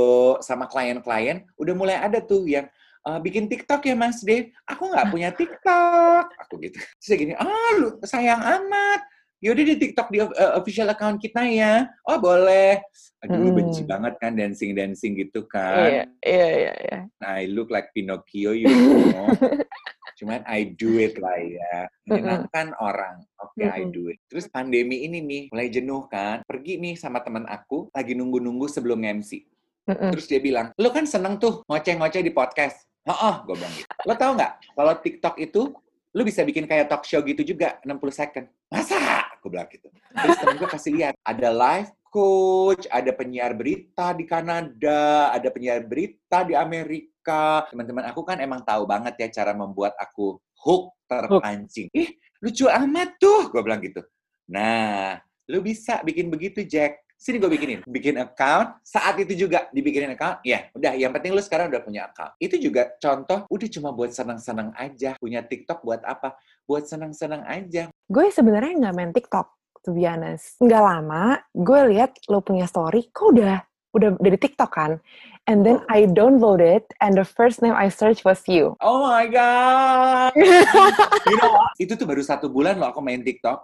[0.44, 2.68] sama klien-klien udah mulai ada tuh yang
[3.00, 4.52] "Eh, bikin TikTok ya Mas Dave.
[4.64, 6.24] Aku nggak punya TikTok.
[6.46, 6.76] Aku gitu.
[6.76, 9.00] Terus saya gini, ah lu sayang amat.
[9.40, 11.88] Yaudah di TikTok di uh, official account kita ya.
[12.04, 12.84] Oh boleh.
[13.24, 13.56] Aduh Hmm.
[13.56, 15.88] benci banget kan dancing-dancing gitu Iya, kan.
[16.20, 16.98] iya, iya, iya.
[17.24, 19.32] I look like Pinocchio, you know.
[20.20, 21.88] Cuman I do it lah ya.
[22.04, 23.24] Menyenangkan orang.
[23.40, 23.92] Oke, I Mm-mm.
[23.96, 24.20] do it.
[24.28, 26.44] Terus pandemi ini nih, mulai jenuh kan.
[26.44, 29.48] Pergi nih sama teman aku, lagi nunggu-nunggu sebelum MC.
[29.88, 30.12] Mm-mm.
[30.12, 32.84] Terus dia bilang, lo kan seneng tuh ngoceh-ngoceh di podcast.
[33.08, 33.92] Heeh, gue bilang gitu.
[34.04, 35.62] Lo tau nggak, kalau TikTok itu,
[36.10, 38.46] lo bisa bikin kayak talk show gitu juga, 60 second.
[38.68, 38.96] Masa?
[39.40, 39.88] Gue bilang gitu.
[40.12, 45.80] Terus temen gue kasih lihat, ada live coach, ada penyiar berita di Kanada, ada penyiar
[45.86, 47.64] berita di Amerika.
[47.70, 51.88] Teman-teman aku kan emang tahu banget ya cara membuat aku hook terpancing.
[51.94, 54.02] Ih, lucu amat tuh, gue bilang gitu.
[54.50, 55.16] Nah,
[55.48, 57.00] lu bisa bikin begitu, Jack.
[57.20, 57.84] Sini gue bikinin.
[57.84, 60.40] Bikin account, saat itu juga dibikinin account.
[60.40, 60.96] Ya, udah.
[60.96, 62.32] Yang penting lu sekarang udah punya account.
[62.40, 65.20] Itu juga contoh, udah cuma buat senang-senang aja.
[65.20, 66.40] Punya TikTok buat apa?
[66.64, 67.92] Buat senang-senang aja.
[68.08, 69.52] Gue sebenarnya nggak main TikTok,
[69.84, 70.56] to be honest.
[70.64, 74.96] Nggak lama, gue lihat lo punya story, kok udah udah dari TikTok kan?
[75.44, 78.80] And then I download it, and the first name I search was you.
[78.80, 80.32] Oh my God!
[81.28, 81.68] you know?
[81.76, 83.60] Itu tuh baru satu bulan loh aku main TikTok.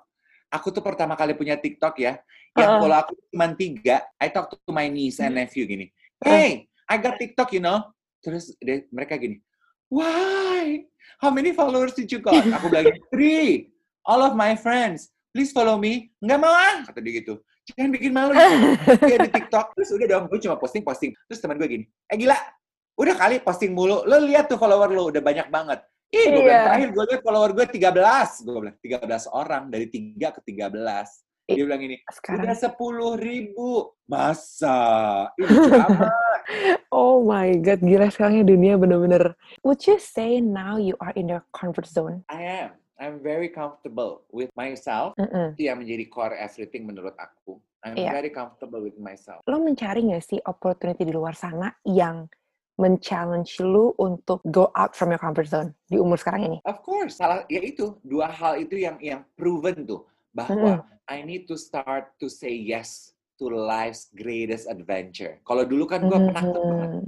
[0.51, 2.23] Aku tuh pertama kali punya TikTok ya.
[2.57, 5.93] Yang kalau aku cuma tiga, I talk to my niece and nephew gini.
[6.25, 7.85] Hey, I got TikTok, you know.
[8.25, 9.45] Terus dia- mereka gini,
[9.93, 10.87] why?
[11.21, 12.41] How many followers did you got?
[12.57, 13.71] Aku bilang, three.
[14.07, 15.13] All of my friends.
[15.37, 16.09] Please follow me.
[16.25, 17.43] Nggak mau ah, kata dia gitu.
[17.75, 18.33] Jangan bikin malu.
[19.11, 19.75] Dia di TikTok.
[19.75, 21.13] Terus udah dong, gue cuma posting-posting.
[21.27, 22.39] Terus teman gue gini, eh gila,
[22.95, 24.07] udah kali posting mulu.
[24.07, 25.83] Lo lihat tuh follower lo, udah banyak banget.
[26.15, 26.63] Ih, gue Iya.
[26.71, 28.43] terakhir gue lihat follower gue 13.
[28.47, 29.63] Gue bilang, 13 orang.
[29.69, 31.23] Dari 3 ke 13.
[31.47, 33.95] Dia bilang ini, Sekarang, udah 10 ribu.
[34.07, 34.79] Masa?
[36.95, 39.35] Oh my god, gila sekarangnya dunia bener-bener.
[39.67, 42.23] Would you say now you are in your comfort zone?
[42.31, 42.71] I am.
[42.97, 45.13] I'm very comfortable with myself.
[45.19, 45.59] Mm-mm.
[45.59, 47.59] Itu yang menjadi core everything menurut aku.
[47.83, 48.15] I'm Iya.
[48.15, 49.43] very comfortable with myself.
[49.45, 52.31] Lo mencari nggak sih opportunity di luar sana yang
[52.77, 56.59] men-challenge lu untuk go out from your comfort zone di umur sekarang ini?
[56.69, 61.49] Of course, salah ya itu dua hal itu yang yang proven tuh bahwa I need
[61.49, 65.41] to start to say yes to life's greatest adventure.
[65.45, 66.91] Kalau dulu kan gue penakut banget.
[66.93, 67.05] Mhm.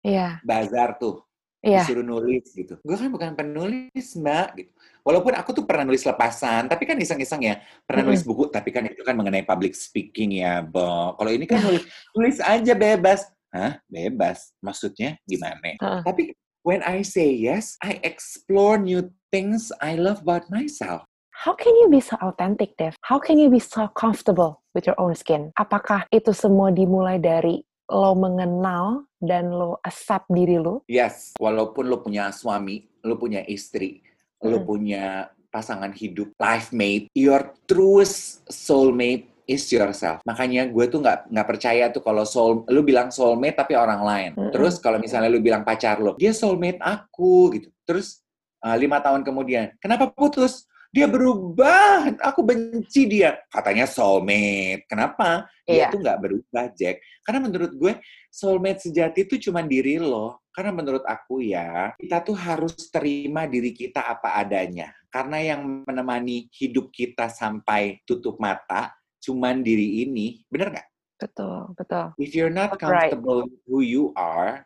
[0.00, 0.28] Iya.
[0.46, 1.26] Bazar tuh.
[1.60, 1.84] Iya.
[1.84, 2.80] disuruh nulis gitu.
[2.80, 4.72] Gue kan bukan penulis mbak gitu.
[5.04, 7.60] Walaupun aku tuh pernah nulis lepasan, tapi kan iseng-iseng ya.
[7.84, 11.16] Pernah nulis buku, tapi kan itu kan mengenai public speaking ya, Bo.
[11.20, 11.84] Kalau ini kan nulis,
[12.16, 13.28] nulis aja bebas.
[13.50, 13.82] Hah?
[13.90, 14.54] Bebas?
[14.62, 15.74] Maksudnya gimana?
[15.74, 16.02] Heeh.
[16.06, 16.22] Tapi
[16.62, 21.02] when I say yes, I explore new things I love about myself.
[21.34, 22.94] How can you be so authentic, Dev?
[23.00, 25.50] How can you be so comfortable with your own skin?
[25.56, 30.84] Apakah itu semua dimulai dari lo mengenal dan lo accept diri lo?
[30.86, 34.04] Yes, walaupun lo punya suami, lo punya istri,
[34.44, 34.66] lo Mm.
[34.68, 35.04] punya
[35.50, 40.22] pasangan hidup, life mate, your truest soulmate is yourself.
[40.22, 44.30] Makanya gue tuh nggak nggak percaya tuh kalau soul, lu bilang soulmate tapi orang lain.
[44.38, 44.54] Mm-mm.
[44.54, 47.68] Terus kalau misalnya lu bilang pacar lo, dia soulmate aku gitu.
[47.82, 48.22] Terus
[48.62, 50.70] uh, lima tahun kemudian, kenapa putus?
[50.90, 53.38] Dia berubah, aku benci dia.
[53.46, 54.90] Katanya soulmate.
[54.90, 55.46] Kenapa?
[55.62, 55.94] Dia Iya.
[55.94, 56.98] tuh nggak berubah, Jack.
[57.22, 57.94] Karena menurut gue,
[58.26, 60.42] soulmate sejati itu cuma diri lo.
[60.50, 64.90] Karena menurut aku ya, kita tuh harus terima diri kita apa adanya.
[65.06, 68.90] Karena yang menemani hidup kita sampai tutup mata,
[69.20, 70.40] cuman diri ini.
[70.48, 70.88] Bener nggak?
[71.20, 72.16] Betul, betul.
[72.16, 73.12] If you're not That's right.
[73.12, 74.64] comfortable with who you are,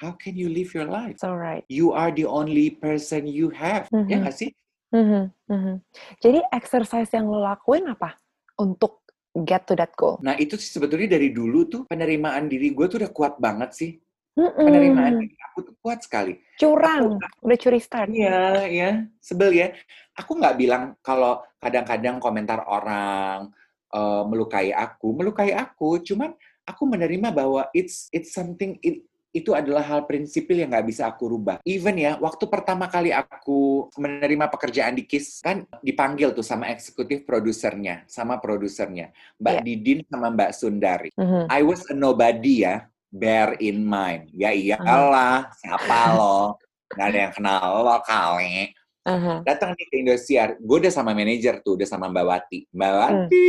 [0.00, 1.20] how can you live your life?
[1.20, 1.62] So right.
[1.68, 3.92] You are the only person you have.
[3.92, 4.24] Ya Mhm.
[4.24, 4.50] nggak sih?
[4.90, 5.74] Mhm, mhm.
[6.18, 8.16] Jadi exercise yang lo lakuin apa
[8.58, 9.04] untuk
[9.44, 10.18] get to that goal?
[10.24, 13.92] Nah itu sih sebetulnya dari dulu tuh penerimaan diri gue tuh udah kuat banget sih.
[14.34, 15.22] Penerimaan Mm-mm.
[15.28, 16.40] diri aku tuh kuat sekali.
[16.56, 18.08] Curang, udah curi start.
[18.08, 18.90] Iya, ya,
[19.20, 19.68] sebel ya.
[20.16, 23.52] Aku nggak bilang kalau kadang-kadang komentar orang
[23.90, 25.98] eh, melukai aku, melukai aku.
[26.00, 26.32] Cuman
[26.62, 31.30] aku menerima bahwa it's it's something it- itu adalah hal prinsipil yang nggak bisa aku
[31.30, 31.62] rubah.
[31.62, 37.22] Even ya, waktu pertama kali aku menerima pekerjaan di KISS, kan dipanggil tuh sama eksekutif
[37.22, 39.62] produsernya, sama produsernya, Mbak Iya.
[39.62, 41.10] Didin sama Mbak Sundari.
[41.14, 41.46] Mhm.
[41.46, 44.34] I was a nobody ya, bear in mind.
[44.34, 46.58] Ya iyalah, siapa lo?
[46.90, 48.74] Gak ada yang kenal lo kali.
[49.00, 49.40] Aha.
[49.48, 52.58] Datang nih ke Indosiar, gue udah sama manajer tuh, udah sama Mbak Wati.
[52.68, 53.48] Mbak Wati,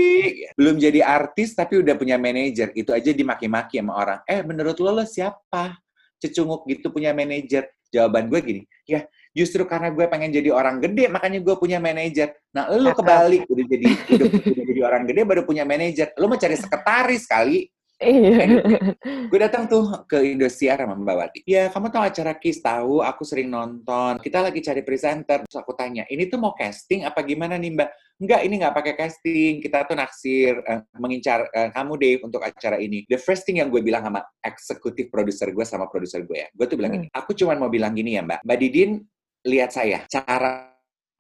[0.56, 2.72] belum jadi artis tapi udah punya manajer.
[2.72, 4.20] Itu aja dimaki-maki sama orang.
[4.24, 5.76] Eh, menurut lo, lo siapa?
[6.24, 7.68] Cecunguk gitu punya manajer.
[7.92, 12.36] Jawaban gue gini, ya justru karena gue pengen jadi orang gede, makanya gue punya manajer.
[12.52, 16.12] Nah, lo kebalik, udah jadi udah, udah jadi orang gede baru punya manajer.
[16.20, 17.68] Lo mau cari sekretaris kali.
[18.02, 18.66] Iya.
[19.30, 21.40] Gue datang tuh ke Indosiar sama Mbak Wati.
[21.46, 22.66] Ya, kamu tahu acara KIS?
[22.66, 24.18] Tahu, aku sering nonton.
[24.18, 25.46] Kita lagi cari presenter.
[25.46, 27.90] Terus aku tanya, ini tuh mau casting apa gimana nih Mbak?
[28.26, 29.62] Enggak, ini nggak pakai casting.
[29.62, 33.06] Kita tuh naksir, eh, mengincar eh, kamu Dave untuk acara ini.
[33.06, 36.50] The first thing yang gue bilang sama eksekutif produser gue sama produser gue ya.
[36.58, 37.06] Gue tuh bilang Hmm.
[37.06, 38.42] gini, aku cuma mau bilang gini ya Mbak.
[38.50, 38.92] Mbak Didin,
[39.46, 40.10] lihat saya.
[40.10, 40.71] Cara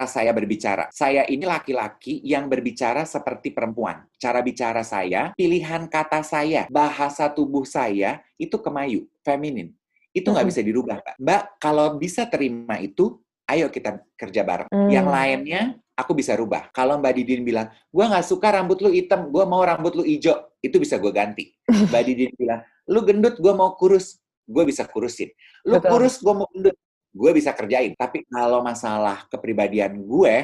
[0.05, 0.89] saya berbicara.
[0.93, 4.05] Saya ini laki-laki yang berbicara seperti perempuan.
[4.17, 9.73] Cara bicara saya, pilihan kata saya, bahasa tubuh saya itu kemayu, feminin.
[10.11, 11.15] Itu nggak bisa dirubah, Mbak.
[11.23, 14.67] Mbak, kalau bisa terima itu, ayo kita kerja bareng.
[14.67, 14.91] Hmm.
[14.91, 15.61] Yang lainnya,
[15.95, 16.67] aku bisa rubah.
[16.75, 20.35] Kalau Mbak Didin bilang, gua nggak suka rambut lu hitam, gua mau rambut lu hijau,
[20.59, 21.53] itu bisa gue ganti.
[21.91, 25.31] Mbak Didin bilang, lu gendut, gua mau kurus, gue bisa kurusin.
[25.63, 25.89] Lu Betul.
[25.95, 26.75] kurus, gua mau gendut,
[27.11, 27.91] gue bisa kerjain.
[27.93, 30.35] Tapi kalau masalah kepribadian gue,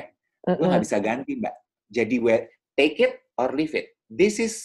[0.44, 0.68] gue Mm-mm.
[0.68, 1.56] nggak bisa ganti, Mbak.
[1.88, 2.36] Jadi, we
[2.76, 3.96] take it or leave it.
[4.08, 4.56] This is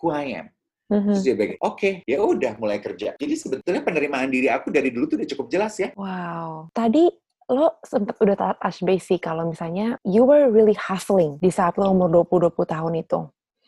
[0.00, 0.54] who I am.
[0.92, 1.16] Mhm.
[1.16, 3.16] Terus dia bilang, oke, ya udah mulai kerja.
[3.16, 5.96] Jadi sebetulnya penerimaan diri aku dari dulu tuh udah cukup jelas ya.
[5.96, 6.68] Wow.
[6.76, 7.08] Tadi
[7.52, 11.92] lo sempet udah touch base sih kalau misalnya you were really hustling di saat lo
[11.92, 13.20] umur 20-20 tahun itu.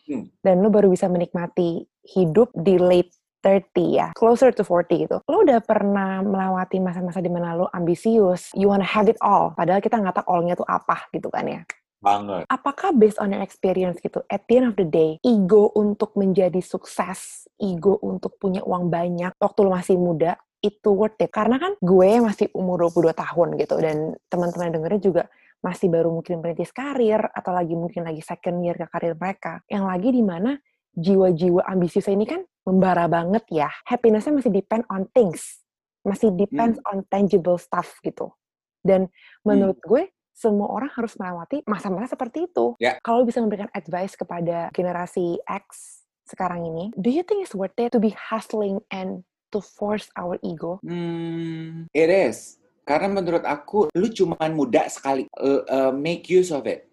[0.07, 0.25] Hmm.
[0.39, 3.11] Dan lo baru bisa menikmati hidup di late
[3.47, 5.17] 30 ya, closer to 40 gitu.
[5.23, 9.79] Lo udah pernah melewati masa-masa di mana lo ambisius, you wanna have it all, padahal
[9.79, 11.63] kita nggak tahu all-nya tuh apa gitu kan ya.
[11.97, 12.45] Banget.
[12.51, 16.61] Apakah based on your experience gitu, at the end of the day, ego untuk menjadi
[16.61, 21.33] sukses, ego untuk punya uang banyak waktu lo masih muda, itu worth it.
[21.33, 25.23] Karena kan gue masih umur 22 tahun gitu, dan teman-teman dengerin juga
[25.57, 29.65] masih baru mungkin merintis karir, atau lagi mungkin lagi second year ke karir mereka.
[29.65, 30.51] Yang lagi di mana
[30.97, 33.69] jiwa-jiwa ambisius ini kan membara banget ya.
[33.85, 35.61] Happiness-nya masih depend on things.
[36.01, 38.33] Masih depends on tangible stuff gitu.
[38.81, 39.07] Dan
[39.45, 42.77] menurut gue, semua orang harus melewati masa-masa seperti itu.
[42.77, 43.01] Ya.
[43.01, 47.89] Kalau bisa memberikan advice kepada generasi X sekarang ini, do you think it's worth it
[47.93, 50.77] to be hustling and to force our ego?
[50.85, 52.61] Hmm, it is.
[52.87, 55.27] Karena menurut aku, lu cuman muda sekali.
[55.35, 56.87] Uh, uh, make use of it.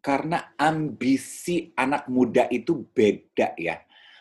[0.00, 3.80] Karena ambisi anak muda itu beda ya.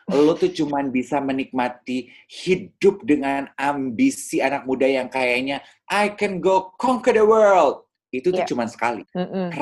[0.09, 6.73] Lu tuh cuman bisa menikmati hidup dengan ambisi anak muda yang kayaknya I can go
[6.77, 7.88] conquer the world.
[8.09, 8.49] Itu tuh Iya.
[8.49, 9.05] cuma sekali.
[9.13, 9.53] Mm-mm.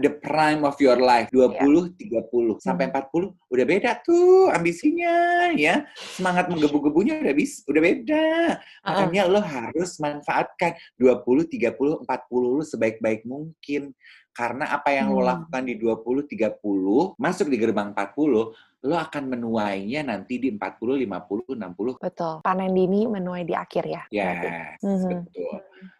[0.00, 5.12] The prime of your life 20, 30 sampai 40 udah beda tuh ambisinya
[5.56, 5.88] ya.
[5.96, 8.26] Semangat menggebu-gebunya udah bis, udah beda.
[8.60, 8.84] Uh-uh.
[8.84, 13.96] Makanya lo harus manfaatkan 20, 30, 40 lo sebaik-baik mungkin.
[14.36, 15.32] Karena apa yang lo Hmm.
[15.32, 18.52] lakukan di 20, 30, masuk di gerbang 40,
[18.86, 21.98] lo akan menuainya nanti di 40, 50, 60.
[21.98, 22.38] Betul.
[22.46, 24.02] Panen dini menuai di akhir ya.
[24.06, 24.46] berarti.
[24.46, 25.08] Yes, Mhm.
[25.10, 25.54] betul.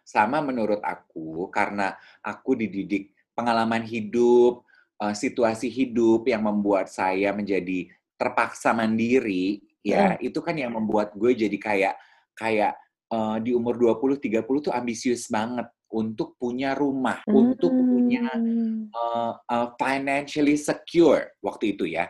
[0.07, 1.91] Sama menurut aku, karena
[2.23, 4.63] aku dididik pengalaman hidup,
[5.03, 11.35] eh, situasi hidup yang membuat saya menjadi terpaksa mandiri, ya, itu kan yang membuat gue
[11.35, 11.95] jadi kayak
[12.33, 12.73] kayak
[13.07, 18.91] eh, di umur 20, 30 tuh ambisius banget untuk punya rumah, untuk punya Hmm.
[18.91, 22.07] eh, eh, financially secure waktu itu ya.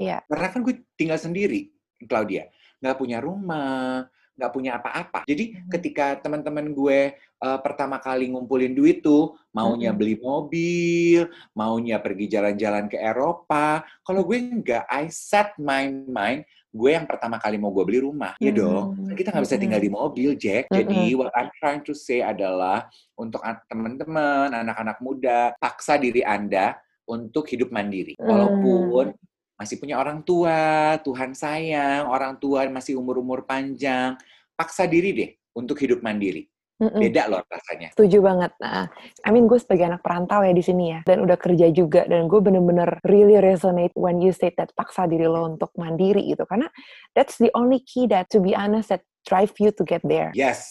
[0.00, 0.24] Iya.
[0.24, 1.68] Karena kan gue tinggal sendiri,
[2.08, 2.48] Claudia.
[2.80, 4.08] Nggak punya rumah,
[4.40, 5.28] nggak punya apa-apa.
[5.28, 5.68] Jadi Mhm.
[5.68, 9.98] ketika teman-teman gue eh, pertama kali ngumpulin duit tuh, maunya Mhm.
[10.00, 11.24] beli mobil,
[11.56, 13.80] maunya pergi jalan-jalan ke Eropa.
[14.04, 18.36] Kalau gue nggak, I set my mind, gue yang pertama kali mau gue beli rumah.
[18.44, 19.16] Ya dong, Mhm.
[19.16, 19.62] kita nggak bisa Mhm.
[19.64, 20.68] tinggal di mobil, Jack.
[20.68, 20.76] Mhm.
[20.84, 26.76] Jadi what I'm trying to say adalah untuk an- teman-teman, anak-anak muda, paksa diri Anda
[27.08, 28.20] untuk hidup mandiri.
[28.20, 28.28] Hmm.
[28.28, 29.16] Walaupun
[29.60, 34.16] masih punya orang tua, Tuhan sayang, orang tua masih umur-umur panjang,
[34.56, 36.48] paksa diri deh untuk hidup mandiri.
[36.80, 36.96] Mm-mm.
[36.96, 37.92] Beda loh rasanya.
[37.92, 38.56] Setuju banget.
[38.56, 38.88] Nah,
[39.20, 42.24] I mean gue sebagai anak perantau ya di sini ya, dan udah kerja juga, dan
[42.24, 46.72] gue bener-bener really resonate when you say that paksa diri lo untuk mandiri gitu, karena
[47.12, 50.32] that's the only key that, to be honest, that drive you to get there.
[50.32, 50.64] Yes.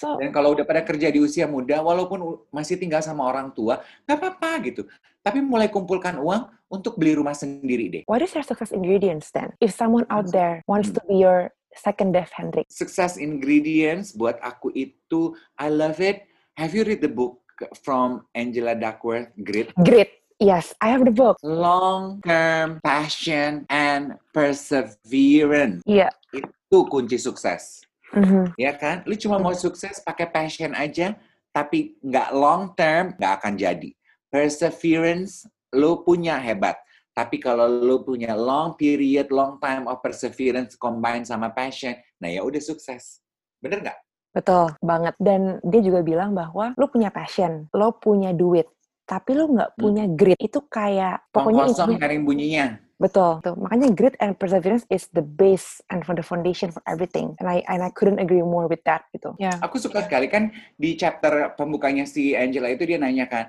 [0.00, 3.84] So- Dan kalau udah pada kerja di usia muda, walaupun masih tinggal sama orang tua,
[4.08, 4.88] nggak apa-apa gitu.
[5.20, 8.02] Tapi mulai kumpulkan uang untuk beli rumah sendiri deh.
[8.06, 9.52] What is your success ingredients then?
[9.58, 10.96] If someone out there wants Hmm.
[10.96, 16.24] to be your second Dev Hendrik, Success ingredients buat aku itu, I love it.
[16.54, 17.42] Have you read the book
[17.82, 19.74] from Angela Duckworth, Grit?
[19.82, 20.14] grit.
[20.40, 21.36] Yes, I have the book.
[21.44, 25.84] Long-term passion and perseverance.
[25.84, 26.08] Iya.
[26.32, 27.84] Itu kunci sukses.
[28.16, 28.56] Mhm.
[28.56, 29.04] Ya kan?
[29.04, 31.12] Lu cuma mau sukses pakai passion aja,
[31.52, 33.90] tapi nggak long term, nggak akan jadi.
[34.32, 35.44] Perseverance,
[35.74, 36.78] lu punya hebat.
[37.10, 41.92] Tapi kalau lu punya long period, long time of perseverance combine sama passion,
[42.22, 43.18] nah ya udah sukses.
[43.58, 43.98] Bener nggak?
[44.30, 45.14] Betul banget.
[45.18, 48.70] Dan dia juga bilang bahwa lo punya passion, lo punya duit,
[49.04, 50.38] tapi lo nggak punya grit.
[50.38, 52.66] Itu kayak pokoknya kosong yang bunyinya.
[53.00, 53.56] Betul, tuh.
[53.56, 57.32] Makanya grit and perseverance is the base and for the foundation for everything.
[57.40, 59.32] And I and I couldn't agree more with that gitu.
[59.40, 59.56] Ya.
[59.64, 63.48] Aku suka sekali kan di chapter pembukanya si Angela itu dia nanyakan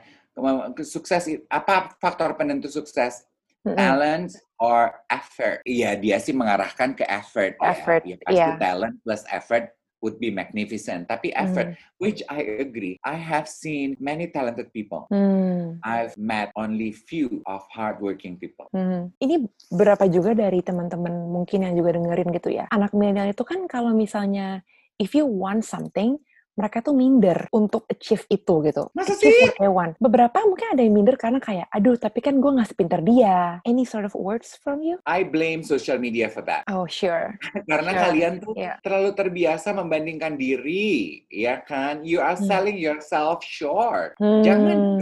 [0.84, 3.28] sukses apa faktor penentu sukses?
[3.62, 3.78] Mm-mm.
[3.78, 5.62] talent or effort.
[5.70, 7.54] Iya, dia sih mengarahkan ke effort.
[7.62, 7.70] ya.
[7.78, 8.58] Effort, Ya, pasti iya.
[8.58, 9.70] talent plus effort
[10.02, 11.06] would be magnificent.
[11.06, 15.06] Tapi effort, which I agree, I have seen many talented people.
[15.14, 15.78] Hmm.
[15.86, 18.66] I've met only few of hardworking people.
[18.74, 19.14] Hmm.
[19.22, 22.66] Ini berapa juga dari teman-teman mungkin yang juga dengerin gitu ya.
[22.74, 24.66] Anak milenial itu kan kalau misalnya
[24.98, 26.18] if you want something,
[26.62, 28.94] mereka tuh minder untuk achieve itu gitu.
[28.94, 29.66] Masa Achieve sih?
[29.66, 29.98] want.
[29.98, 33.58] Beberapa mungkin ada yang minder karena kayak, aduh tapi kan gue nggak sepinter dia.
[33.66, 35.02] Any sort of words from you?
[35.10, 36.70] I blame social media for that.
[36.70, 37.34] Oh sure.
[37.72, 38.04] Karena Sure.
[38.06, 38.78] kalian tuh Iya.
[38.86, 42.06] terlalu terbiasa membandingkan diri, ya kan?
[42.06, 42.46] You are Hmm.
[42.46, 44.14] selling yourself short.
[44.46, 44.78] Jangan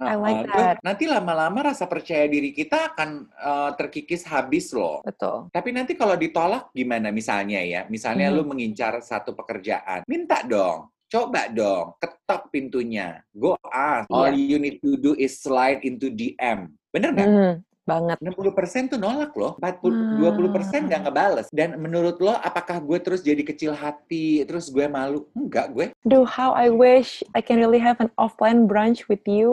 [0.00, 0.76] I like that.
[0.80, 5.04] Nanti lama-lama rasa percaya diri kita akan uh, terkikis habis loh.
[5.04, 5.52] Betul.
[5.52, 7.84] Tapi nanti kalau ditolak gimana misalnya ya?
[7.86, 8.34] Misalnya Mhm.
[8.34, 10.08] lu mengincar satu pekerjaan.
[10.08, 10.88] Minta dong.
[11.04, 12.00] Coba dong.
[12.00, 13.20] Ketok pintunya.
[13.30, 14.08] Go ask.
[14.08, 14.56] All Iya.
[14.56, 16.70] you need to do is slide into DM.
[16.88, 17.28] Bener nggak?
[17.28, 17.54] Hmm,
[17.88, 18.18] banget.
[18.22, 19.56] 60% tuh nolak loh.
[19.58, 21.48] 40, 20% nggak ngebales.
[21.50, 24.44] Dan menurut lo apakah gue terus jadi kecil hati?
[24.44, 25.26] Terus gue malu?
[25.34, 25.86] Enggak gue.
[26.06, 29.50] Duh, how I wish I can really have an offline brunch with you.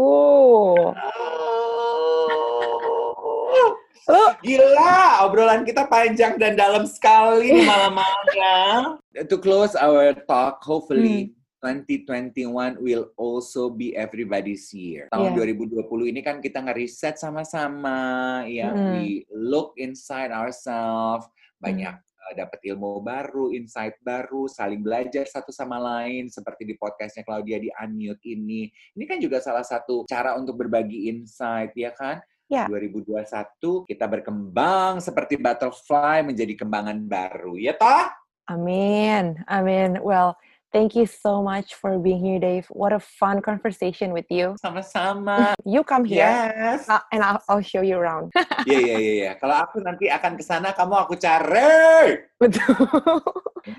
[4.08, 8.56] Oh, Gila, obrolan kita panjang dan dalam sekali malam-malamnya.
[9.28, 15.10] To close our talk, hopefully 2021 will also be everybody's year.
[15.10, 15.54] Tahun Yeah.
[15.58, 18.92] 2020 ini kan kita ngeriset sama-sama, ya, Mm.
[18.94, 21.26] we look inside ourselves,
[21.58, 27.26] banyak uh, dapat ilmu baru, insight baru, saling belajar satu sama lain, seperti di podcastnya
[27.26, 28.70] Claudia di Unmute ini.
[28.94, 32.22] Ini kan juga salah satu cara untuk berbagi insight, ya kan?
[32.48, 32.64] Ya.
[32.70, 38.08] 2021 kita berkembang seperti butterfly menjadi kembangan baru, ya toh?
[38.48, 40.00] amin, amin.
[40.00, 40.40] Well,
[40.74, 42.68] Thank you so much for being here, Dave.
[42.70, 44.56] What a fun conversation with you.
[44.60, 45.56] Sama-sama.
[45.66, 46.88] You come here, Yes.
[46.92, 48.32] uh, and I'll, I'll show you around.
[48.68, 49.32] Iya, iya, iya.
[49.40, 52.20] Kalau aku nanti akan ke sana, kamu aku cari.
[52.42, 53.24] Betul.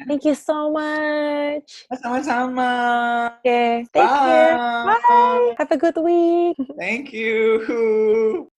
[0.09, 1.85] Thank you so much.
[1.93, 2.71] Sama-sama.
[3.45, 4.57] Okay, take care.
[4.57, 4.97] Bye.
[5.05, 5.49] Bye.
[5.61, 6.57] Have a good week.
[6.81, 8.49] Thank you.